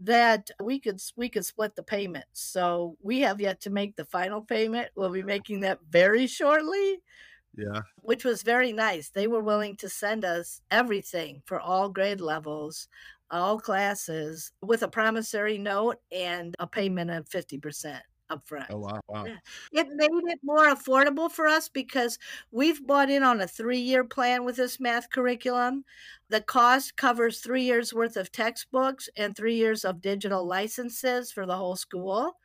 [0.00, 2.40] that we could we could split the payments.
[2.40, 4.88] So we have yet to make the final payment.
[4.96, 7.00] We'll be making that very shortly.
[7.56, 7.82] Yeah.
[8.02, 9.10] Which was very nice.
[9.10, 12.88] They were willing to send us everything for all grade levels,
[13.30, 18.66] all classes with a promissory note and a payment of 50% upfront.
[18.70, 19.26] Oh wow, wow.
[19.72, 22.18] It made it more affordable for us because
[22.52, 25.84] we've bought in on a 3-year plan with this math curriculum.
[26.28, 31.44] The cost covers 3 years worth of textbooks and 3 years of digital licenses for
[31.44, 32.38] the whole school.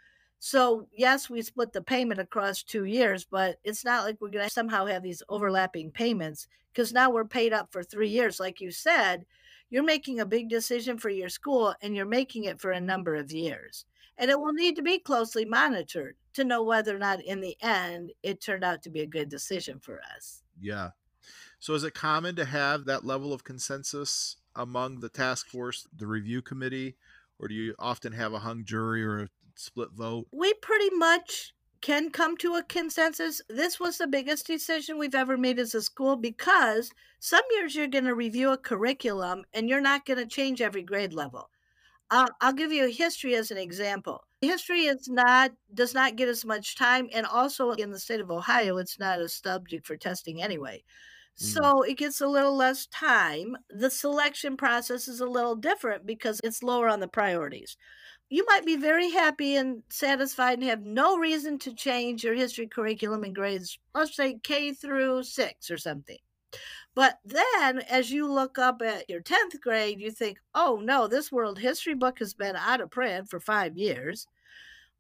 [0.47, 4.45] So, yes, we split the payment across two years, but it's not like we're going
[4.45, 8.39] to somehow have these overlapping payments because now we're paid up for three years.
[8.39, 9.25] Like you said,
[9.71, 13.15] you're making a big decision for your school and you're making it for a number
[13.15, 13.85] of years.
[14.19, 17.57] And it will need to be closely monitored to know whether or not in the
[17.59, 20.43] end it turned out to be a good decision for us.
[20.61, 20.91] Yeah.
[21.57, 26.05] So, is it common to have that level of consensus among the task force, the
[26.05, 26.97] review committee,
[27.39, 30.27] or do you often have a hung jury or a split vote?
[30.31, 33.41] We pretty much can come to a consensus.
[33.47, 37.87] This was the biggest decision we've ever made as a school because some years you're
[37.87, 41.49] going to review a curriculum and you're not going to change every grade level.
[42.09, 44.23] I'll, I'll give you history as an example.
[44.41, 48.29] History is not does not get as much time, and also in the state of
[48.29, 50.83] Ohio, it's not a subject for testing anyway.
[51.39, 51.43] Mm.
[51.43, 53.57] So it gets a little less time.
[53.69, 57.75] The selection process is a little different because it's lower on the priorities
[58.29, 62.67] you might be very happy and satisfied and have no reason to change your history
[62.67, 66.17] curriculum in grades, let's say K through six or something.
[66.95, 71.31] But then as you look up at your 10th grade, you think, oh no, this
[71.31, 74.27] world history book has been out of print for five years.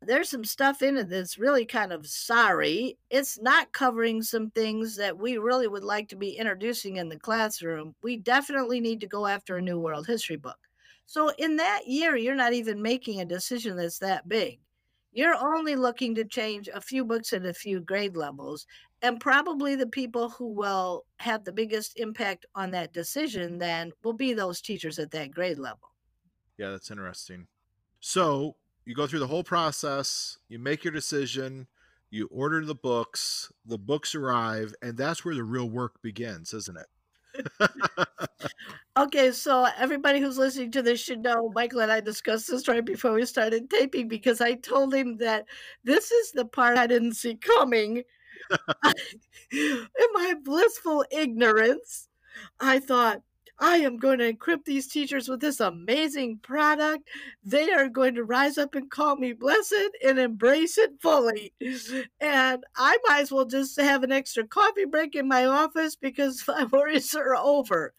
[0.01, 2.97] There's some stuff in it that's really kind of sorry.
[3.09, 7.17] It's not covering some things that we really would like to be introducing in the
[7.17, 7.95] classroom.
[8.03, 10.59] We definitely need to go after a new world history book.
[11.05, 14.59] So in that year, you're not even making a decision that's that big.
[15.11, 18.65] You're only looking to change a few books at a few grade levels.
[19.01, 24.13] And probably the people who will have the biggest impact on that decision then will
[24.13, 25.89] be those teachers at that grade level.
[26.57, 27.47] Yeah, that's interesting.
[27.99, 31.67] So you go through the whole process, you make your decision,
[32.09, 36.77] you order the books, the books arrive, and that's where the real work begins, isn't
[36.77, 36.87] it?
[38.97, 42.83] okay, so everybody who's listening to this should know Michael and I discussed this right
[42.85, 45.45] before we started taping because I told him that
[45.83, 48.03] this is the part I didn't see coming.
[49.51, 52.07] In my blissful ignorance,
[52.59, 53.21] I thought,
[53.57, 57.07] I am going to equip these teachers with this amazing product.
[57.43, 61.53] They are going to rise up and call me blessed and embrace it fully.
[62.19, 66.43] And I might as well just have an extra coffee break in my office because
[66.47, 67.93] my worries are over.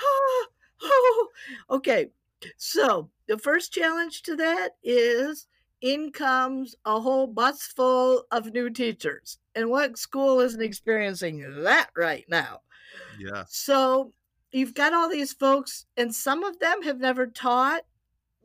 [1.70, 2.10] okay.
[2.56, 5.46] So the first challenge to that is
[5.80, 9.38] in comes a whole bus full of new teachers.
[9.54, 12.60] And what school isn't experiencing that right now?
[13.18, 13.44] Yeah.
[13.48, 14.12] So
[14.52, 17.82] you've got all these folks, and some of them have never taught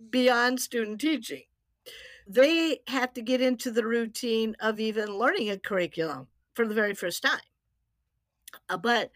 [0.10, 1.44] beyond student teaching.
[2.28, 6.94] They have to get into the routine of even learning a curriculum for the very
[6.94, 7.40] first time.
[8.70, 9.12] Uh, but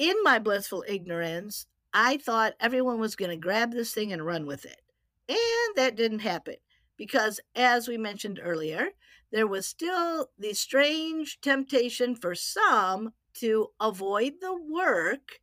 [0.00, 4.46] in my blissful ignorance, I thought everyone was going to grab this thing and run
[4.46, 4.80] with it.
[5.28, 6.54] And that didn't happen
[6.96, 8.88] because, as we mentioned earlier,
[9.30, 15.40] there was still the strange temptation for some to avoid the work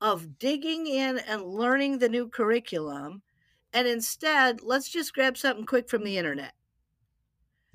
[0.00, 3.20] of digging in and learning the new curriculum.
[3.74, 6.54] And instead, let's just grab something quick from the internet.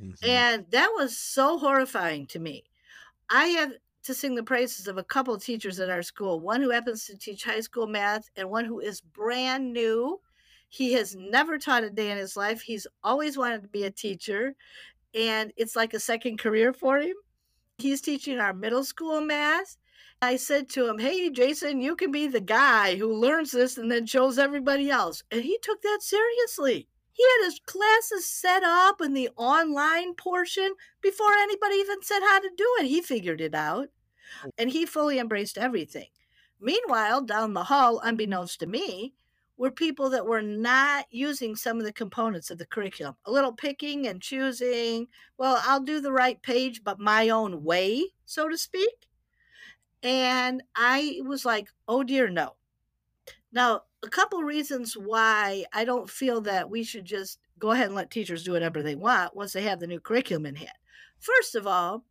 [0.01, 0.27] Mm-hmm.
[0.27, 2.63] And that was so horrifying to me.
[3.29, 3.73] I have
[4.09, 7.05] to sing the praises of a couple of teachers at our school one who happens
[7.05, 10.19] to teach high school math, and one who is brand new.
[10.67, 12.59] He has never taught a day in his life.
[12.59, 14.55] He's always wanted to be a teacher,
[15.13, 17.13] and it's like a second career for him.
[17.77, 19.77] He's teaching our middle school math.
[20.23, 23.91] I said to him, Hey, Jason, you can be the guy who learns this and
[23.91, 25.21] then shows everybody else.
[25.29, 26.87] And he took that seriously.
[27.13, 32.39] He had his classes set up in the online portion before anybody even said how
[32.39, 32.87] to do it.
[32.87, 33.89] He figured it out.
[34.57, 36.07] And he fully embraced everything.
[36.59, 39.13] Meanwhile, down the hall, unbeknownst to me,
[39.57, 43.15] were people that were not using some of the components of the curriculum.
[43.25, 45.07] A little picking and choosing.
[45.37, 49.07] Well, I'll do the right page, but my own way, so to speak.
[50.01, 52.55] And I was like, oh dear, no.
[53.51, 57.95] Now, a couple reasons why I don't feel that we should just go ahead and
[57.95, 60.71] let teachers do whatever they want once they have the new curriculum in hand.
[61.19, 62.05] First of all,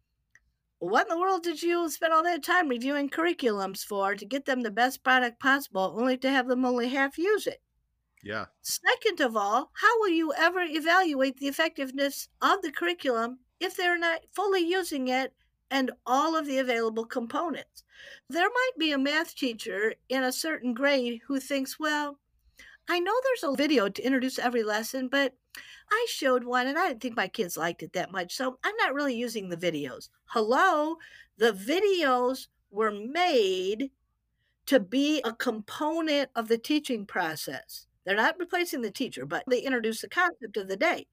[0.81, 4.45] what in the world did you spend all that time reviewing curriculums for to get
[4.45, 7.61] them the best product possible, only to have them only half use it?
[8.23, 8.47] Yeah.
[8.63, 13.99] Second of all, how will you ever evaluate the effectiveness of the curriculum if they're
[13.99, 15.33] not fully using it
[15.71, 17.85] and all of the available components?
[18.29, 22.19] There might be a math teacher in a certain grade who thinks, well,
[22.89, 25.35] I know there's a video to introduce every lesson, but
[25.91, 28.35] I showed one and I didn't think my kids liked it that much.
[28.35, 30.09] So I'm not really using the videos.
[30.27, 30.97] Hello,
[31.37, 33.91] the videos were made
[34.67, 37.87] to be a component of the teaching process.
[38.05, 41.07] They're not replacing the teacher, but they introduce the concept of the day.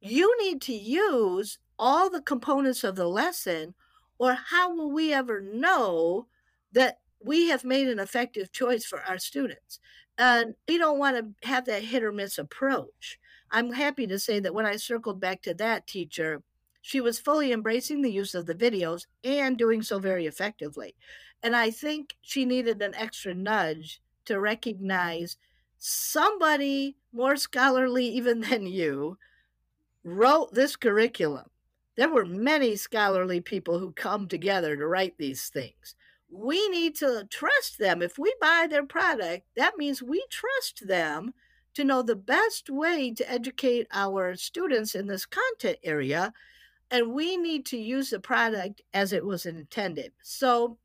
[0.00, 3.74] You need to use all the components of the lesson,
[4.18, 6.26] or how will we ever know
[6.72, 9.80] that we have made an effective choice for our students?
[10.20, 13.18] Uh, and we don't want to have that hit or miss approach.
[13.50, 16.42] I'm happy to say that when I circled back to that teacher,
[16.82, 20.94] she was fully embracing the use of the videos and doing so very effectively.
[21.42, 25.38] And I think she needed an extra nudge to recognize
[25.78, 29.16] somebody more scholarly even than you
[30.04, 31.46] wrote this curriculum.
[31.96, 35.94] There were many scholarly people who come together to write these things.
[36.30, 38.02] We need to trust them.
[38.02, 41.34] If we buy their product, that means we trust them
[41.74, 46.32] to know the best way to educate our students in this content area.
[46.90, 50.12] And we need to use the product as it was intended.
[50.22, 50.78] So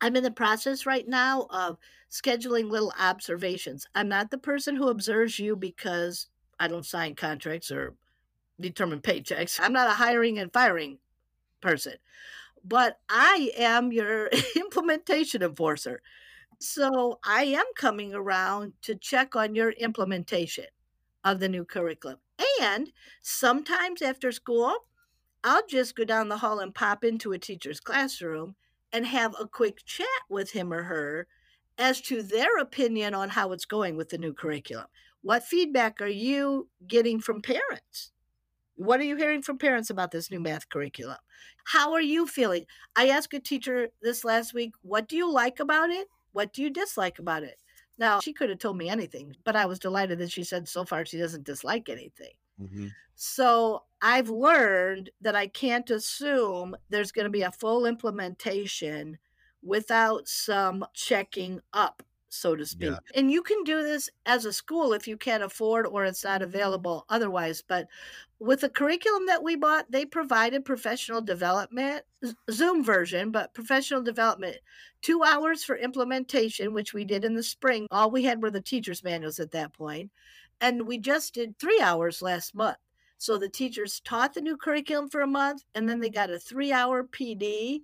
[0.00, 1.78] I'm in the process right now of
[2.10, 3.86] scheduling little observations.
[3.94, 6.26] I'm not the person who observes you because
[6.58, 7.94] I don't sign contracts or
[8.60, 9.60] determine paychecks.
[9.62, 10.98] I'm not a hiring and firing
[11.60, 11.94] person,
[12.64, 16.02] but I am your implementation enforcer.
[16.58, 20.66] So I am coming around to check on your implementation
[21.24, 22.18] of the new curriculum.
[22.60, 22.92] And
[23.22, 24.86] sometimes after school,
[25.42, 28.56] I'll just go down the hall and pop into a teacher's classroom
[28.92, 31.26] and have a quick chat with him or her
[31.78, 34.86] as to their opinion on how it's going with the new curriculum.
[35.22, 38.12] What feedback are you getting from parents?
[38.80, 41.18] What are you hearing from parents about this new math curriculum?
[41.64, 42.64] How are you feeling?
[42.96, 46.08] I asked a teacher this last week, what do you like about it?
[46.32, 47.58] What do you dislike about it?
[47.98, 50.86] Now, she could have told me anything, but I was delighted that she said so
[50.86, 52.32] far she doesn't dislike anything.
[52.58, 52.86] Mm-hmm.
[53.16, 59.18] So I've learned that I can't assume there's going to be a full implementation
[59.62, 62.90] without some checking up so to speak.
[62.90, 62.98] Yeah.
[63.14, 66.40] And you can do this as a school if you can't afford or it's not
[66.40, 66.48] mm-hmm.
[66.48, 67.62] available otherwise.
[67.66, 67.88] But
[68.38, 72.04] with the curriculum that we bought, they provided professional development,
[72.50, 74.56] Zoom version, but professional development,
[75.02, 77.86] two hours for implementation, which we did in the spring.
[77.90, 80.10] All we had were the teacher's manuals at that point.
[80.60, 82.76] And we just did three hours last month.
[83.18, 86.38] So the teachers taught the new curriculum for a month and then they got a
[86.38, 87.82] three hour PD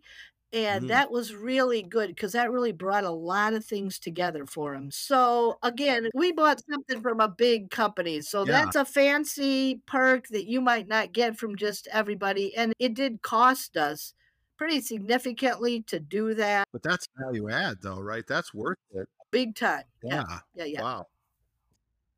[0.53, 0.89] And Mm.
[0.89, 4.91] that was really good because that really brought a lot of things together for him.
[4.91, 8.21] So again, we bought something from a big company.
[8.23, 8.47] So Yeah.
[8.47, 12.55] that's a fancy perk that you might not get from just everybody.
[12.57, 14.15] And it did cost us
[14.57, 16.67] pretty significantly to do that.
[16.73, 18.27] But that's value add though, right?
[18.27, 19.09] That's worth it.
[19.31, 19.85] Big time.
[20.03, 20.25] Yeah.
[20.25, 20.41] Yeah.
[20.55, 20.65] Yeah.
[20.65, 20.83] Yeah.
[20.83, 21.07] Wow.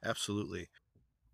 [0.04, 0.68] Absolutely.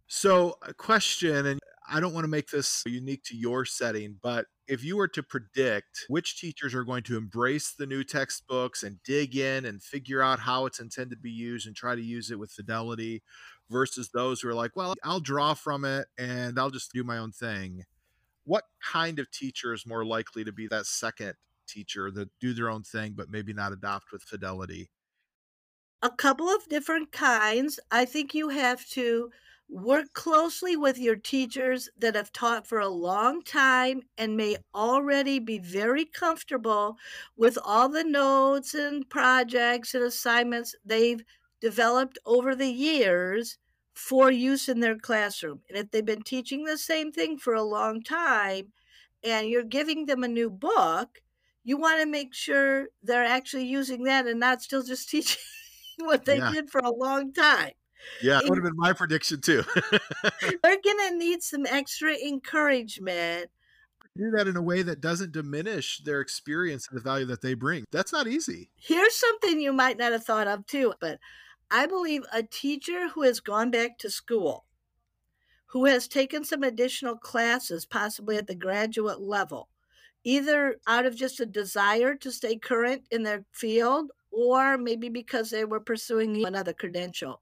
[0.08, 4.46] So, a question, and I don't want to make this unique to your setting, but
[4.66, 9.02] if you were to predict which teachers are going to embrace the new textbooks and
[9.02, 12.30] dig in and figure out how it's intended to be used and try to use
[12.30, 13.22] it with fidelity
[13.70, 17.18] versus those who are like, well, I'll draw from it and I'll just do my
[17.18, 17.84] own thing,
[18.44, 21.34] what kind of teacher is more likely to be that second
[21.66, 24.90] teacher that do their own thing but maybe not adopt with fidelity?
[26.02, 27.80] a couple of different kinds.
[27.90, 29.30] I think you have to
[29.74, 35.38] work closely with your teachers that have taught for a long time and may already
[35.40, 36.96] be very comfortable
[37.36, 41.24] with all the notes and projects and assignments they've
[41.60, 43.58] developed over the years
[43.94, 45.62] for use in their classroom.
[45.68, 48.72] And if they've been teaching the same thing for a long time
[49.22, 51.22] and you're giving them a new book,
[51.64, 55.42] you want to make sure they're actually using that and not still just teaching
[55.98, 56.52] what they Yeah.
[56.52, 57.72] did for a long time.
[58.22, 59.64] Yeah, that would have been my prediction too.
[60.62, 63.50] They're going to need some extra encouragement.
[64.16, 67.54] do that in a way that doesn't diminish their experience and the value that they
[67.54, 67.84] bring.
[67.90, 68.70] That's not easy.
[68.76, 71.18] Here's something you might not have thought of too, but
[71.70, 74.64] I believe a teacher who has gone back to school,
[75.66, 79.68] who has taken some additional classes, possibly at the graduate level,
[80.22, 85.50] either out of just a desire to stay current in their field or maybe because
[85.50, 87.40] they were pursuing another credential.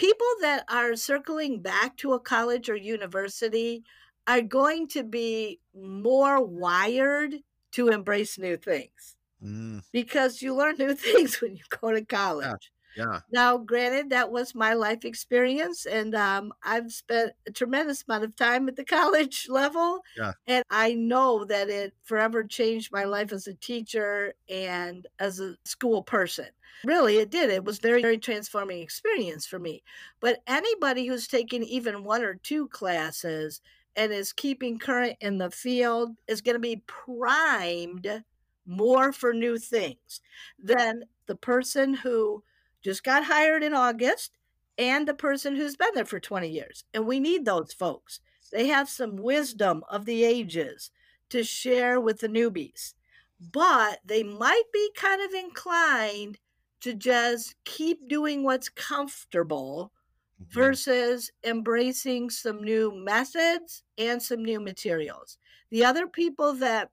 [0.00, 3.84] People that are circling back to a college or university
[4.26, 7.34] are going to be more wired
[7.72, 12.72] to embrace new things Mm, because you learn new things when you go to college.
[12.96, 13.20] Yeah.
[13.30, 18.36] Now, granted, that was my life experience, and um, I've spent a tremendous amount of
[18.36, 20.00] time at the college level.
[20.16, 20.32] Yeah.
[20.46, 25.56] And I know that it forever changed my life as a teacher and as a
[25.64, 26.46] school person.
[26.84, 27.50] Really, it did.
[27.50, 29.82] It was very, very transforming experience for me.
[30.20, 33.60] But anybody who's taken even one or two classes
[33.96, 38.22] and is keeping current in the field is going to be primed
[38.66, 40.20] more for new things
[40.62, 42.42] than the person who
[42.82, 44.32] just got hired in August
[44.78, 46.84] and the person who's been there for 20 years.
[46.94, 48.20] And we need those folks.
[48.52, 50.90] They have some wisdom of the ages
[51.30, 52.94] to share with the newbies,
[53.38, 56.38] but they might be kind of inclined
[56.80, 59.92] to just keep doing what's comfortable
[60.38, 60.76] Mhm.
[60.78, 65.38] versus embracing some new methods and some new materials.
[65.70, 66.90] The other people that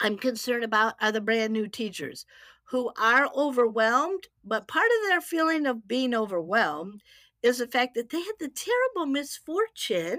[0.00, 2.26] I'm concerned about are the brand new teachers
[2.64, 7.02] who are overwhelmed, but part of their feeling of being overwhelmed
[7.42, 10.18] is the fact that they had the terrible misfortune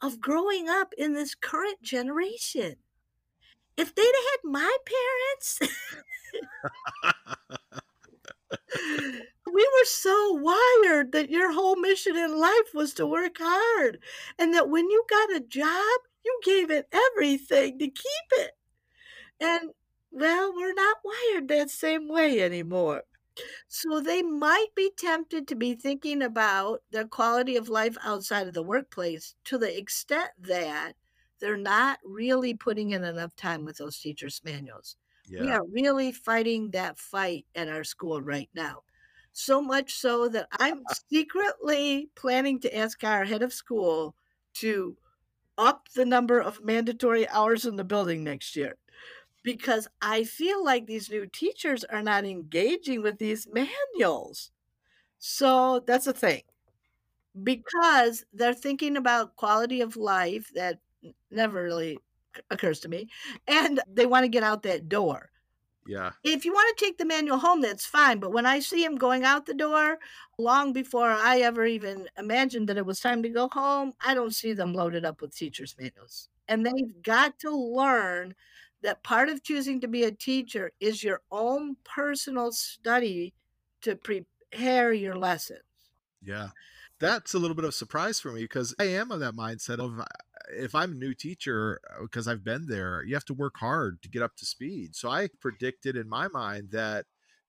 [0.00, 2.76] of growing up in this current generation.
[3.76, 5.60] If they'd had my parents,
[9.46, 13.98] we were so wired that your whole mission in life was to work hard
[14.38, 18.52] and that when you got a job, you gave it everything to keep it.
[19.40, 19.70] And
[20.12, 23.02] well, we're not wired that same way anymore.
[23.68, 28.52] So they might be tempted to be thinking about their quality of life outside of
[28.52, 30.92] the workplace to the extent that
[31.40, 34.96] they're not really putting in enough time with those teachers' manuals.
[35.30, 35.56] We yeah.
[35.56, 38.82] are really fighting that fight at our school right now.
[39.32, 44.14] So much so that I'm secretly planning to ask our head of school
[44.56, 44.94] to
[45.56, 48.76] up the number of mandatory hours in the building next year
[49.42, 54.52] because I feel like these new teachers are not engaging with these manuals.
[55.18, 56.42] So that's a thing
[57.42, 60.80] because they're thinking about quality of life that
[61.30, 61.98] never really
[62.50, 63.08] occurs to me
[63.46, 65.30] and they want to get out that door
[65.86, 66.12] Yeah.
[66.24, 68.20] if you want to take the manual home, that's fine.
[68.20, 69.98] But when I see him going out the door,
[70.38, 74.34] long before I ever even imagined that it was time to go home, I don't
[74.34, 76.28] see them loaded up with teachers' manuals.
[76.48, 78.34] And they've got to learn
[78.82, 83.34] that part of choosing to be a teacher is your own personal study
[83.82, 85.60] to prepare your lessons.
[86.22, 86.48] Yeah.
[86.98, 89.78] That's a little bit of a surprise for me because I am of that mindset
[89.80, 90.04] of uh,
[90.50, 94.08] if I'm a new teacher, because I've been there, you have to work hard to
[94.08, 94.94] get up to speed.
[94.94, 97.06] So I predicted in my mind that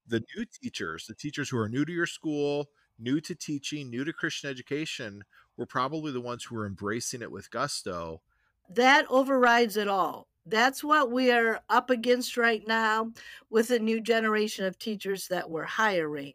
[0.08, 2.70] the new teachers, the teachers who are new to your school,
[3.00, 5.24] new to teaching, new to Christian education,
[5.58, 8.22] were probably the ones who were embracing it with gusto.
[8.70, 10.28] That overrides it all.
[10.46, 13.12] That's what we are up against right now
[13.50, 16.34] with a new generation of teachers that we're hiring.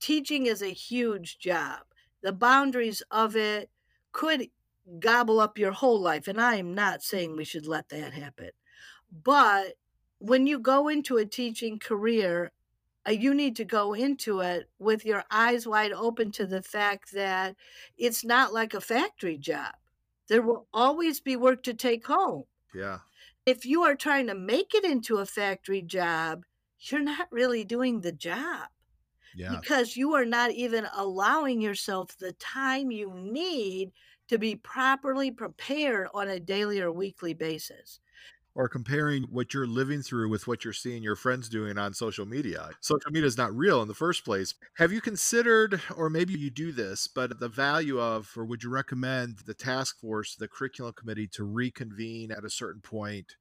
[0.00, 1.80] Teaching is a huge job.
[2.22, 3.70] The boundaries of it
[4.12, 4.48] could
[5.00, 6.28] gobble up your whole life.
[6.28, 8.50] And I am not saying we should let that happen.
[9.10, 9.74] But
[10.18, 12.52] when you go into a teaching career,
[13.06, 17.12] uh, you need to go into it with your eyes wide open to the fact
[17.12, 17.56] that
[17.98, 19.74] it's not like a factory job.
[20.28, 22.44] There will always be work to take home.
[22.74, 23.00] Yeah.
[23.46, 26.44] If you are trying to make it into a factory job,
[26.78, 28.68] you're not really doing the job.
[29.34, 29.60] Yeah.
[29.60, 33.92] Because you are not even allowing yourself the time you need
[34.28, 38.00] to be properly prepared on a daily or weekly basis
[38.54, 42.24] or comparing what you're living through with what you're seeing your friends doing on social
[42.24, 42.70] media.
[42.80, 44.54] Social media is not real in the first place.
[44.76, 48.70] Have you considered, or maybe you do this, but the value of, or would you
[48.70, 53.36] recommend the task force, the curriculum committee to reconvene at a certain point?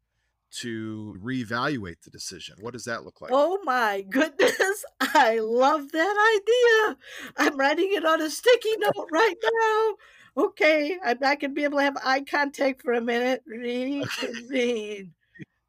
[0.57, 2.57] To reevaluate the decision.
[2.61, 3.31] What does that look like?
[3.33, 4.85] Oh my goodness.
[5.01, 6.97] I love that idea.
[7.37, 9.95] I'm writing it on a sticky note right now
[10.37, 13.43] okay, I'm not going to be able to have eye contact for a minute.
[13.45, 15.11] Reconvene.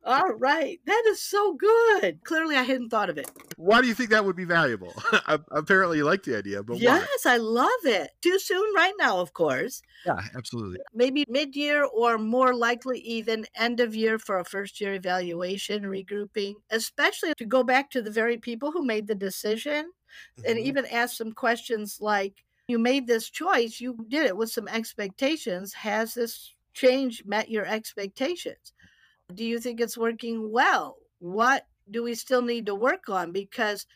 [0.07, 0.79] All right.
[0.85, 2.23] That is so good.
[2.25, 3.31] Clearly, I hadn't thought of it.
[3.57, 4.93] Why do you think that would be valuable?
[5.51, 7.35] Apparently, you like the idea, but yes, why?
[7.35, 8.11] I love it.
[8.21, 9.81] Too soon, right now, of course.
[10.05, 10.81] Yeah, absolutely.
[10.93, 15.85] Maybe mid year or more likely even end of year for a first year evaluation,
[15.85, 19.91] regrouping, especially to go back to the very people who made the decision
[20.39, 20.51] mm-hmm.
[20.51, 24.69] and even ask some questions like, you made this choice, you did it with some
[24.69, 25.73] expectations.
[25.75, 28.73] Has this change met your expectations?
[29.35, 30.97] Do you think it's working well?
[31.19, 33.33] What do we still need to work on?
[33.33, 33.87] Because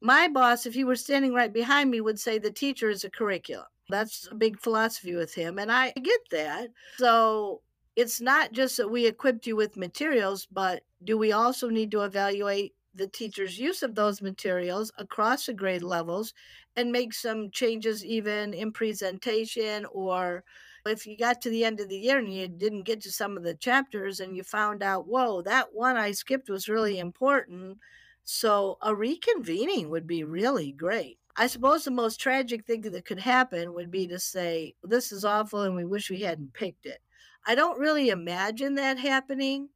[0.00, 3.10] my boss, if he were standing right behind me, would say the teacher is a
[3.10, 3.66] curriculum.
[3.88, 5.58] That's a big philosophy with him.
[5.58, 6.68] And I get that.
[6.98, 7.62] So
[7.96, 12.02] it's not just that we equipped you with materials, but do we also need to
[12.02, 16.34] evaluate the teacher's use of those materials across the grade levels
[16.76, 20.44] and make some changes even in presentation or
[20.86, 23.36] if you got to the end of the year and you didn't get to some
[23.36, 27.78] of the chapters and you found out whoa that one i skipped was really important.
[28.24, 31.18] So a reconvening would be really great.
[31.36, 35.24] I suppose the most tragic thing that could happen would be to say this is
[35.24, 37.00] awful and we wish we hadn't picked it.
[37.46, 39.70] I don't really imagine that happening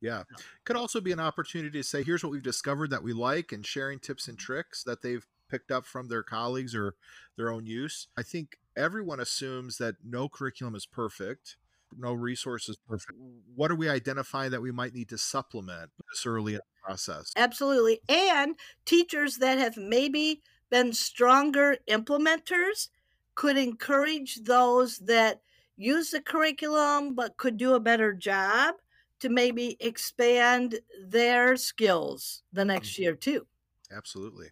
[0.00, 0.22] yeah.
[0.64, 3.64] Could also be an opportunity to say, here's what we've discovered that we like and
[3.64, 6.94] sharing tips and tricks that they've picked up from their colleagues or
[7.36, 8.08] their own use.
[8.16, 11.56] I think everyone assumes that no curriculum is perfect,
[11.96, 13.18] no resource is perfect.
[13.54, 17.32] What are we identifying that we might need to supplement this early in the process?
[17.36, 18.00] Absolutely.
[18.08, 22.88] And teachers that have maybe been stronger implementers
[23.34, 25.40] could encourage those that
[25.76, 28.74] use the curriculum but could do a better job
[29.20, 33.02] to maybe expand their skills the next mm-hmm.
[33.02, 33.46] year too.
[33.90, 34.48] Absolutely.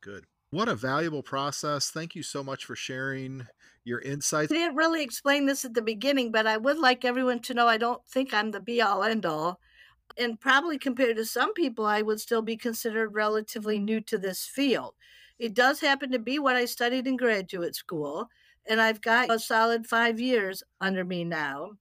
[0.00, 0.24] Good.
[0.50, 1.90] What a valuable process.
[1.90, 3.46] Thank you so much for sharing
[3.84, 4.52] your insights.
[4.52, 7.66] I didn't really explain this at the beginning, but I would like everyone to know
[7.66, 9.60] I don't think I'm the be all end all.
[10.16, 14.44] And probably compared to some people, I would still be considered relatively new to this
[14.44, 14.94] field.
[15.38, 18.28] It does happen to be what I studied in graduate school,
[18.66, 21.72] and I've got a solid five years under me now.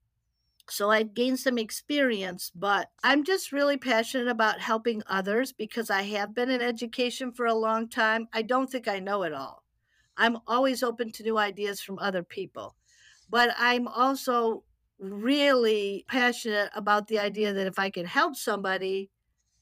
[0.70, 6.04] So I gained some experience, but I'm just really passionate about helping others because I
[6.04, 8.28] have been in education for a long time.
[8.34, 9.64] I don't think I know it all.
[10.16, 12.76] I'm always open to new ideas from other people.
[13.30, 14.64] But I'm also
[15.00, 19.10] really passionate about the idea that if I can help somebody,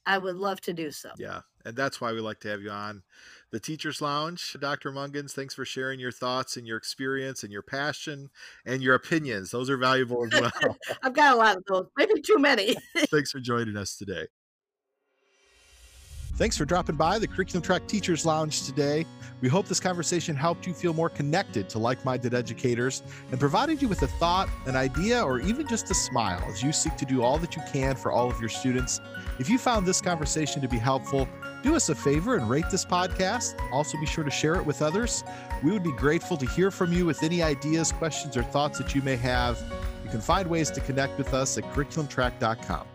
[0.05, 1.11] I would love to do so.
[1.17, 1.41] Yeah.
[1.65, 3.03] And that's why we like to have you on
[3.51, 4.55] the Teachers Lounge.
[4.59, 4.91] Dr.
[4.91, 8.29] Mungons, thanks for sharing your thoughts and your experience and your passion
[8.65, 9.51] and your opinions.
[9.51, 10.77] Those are valuable as well.
[11.03, 12.75] I've got a lot of those, maybe too many.
[13.07, 14.27] thanks for joining us today.
[16.35, 19.05] Thanks for dropping by the Curriculum Trak Teachers Lounge today.
[19.41, 23.81] We hope this conversation helped you feel more connected to like minded educators and provided
[23.81, 27.05] you with a thought, an idea, or even just a smile as you seek to
[27.05, 28.99] do all that you can for all of your students.
[29.39, 31.27] If you found this conversation to be helpful,
[31.63, 33.59] do us a favor and rate this podcast.
[33.71, 35.23] Also, be sure to share it with others.
[35.63, 38.95] We would be grateful to hear from you with any ideas, questions, or thoughts that
[38.95, 39.61] you may have.
[40.03, 42.87] You can find ways to connect with us at curriculumtrak.com.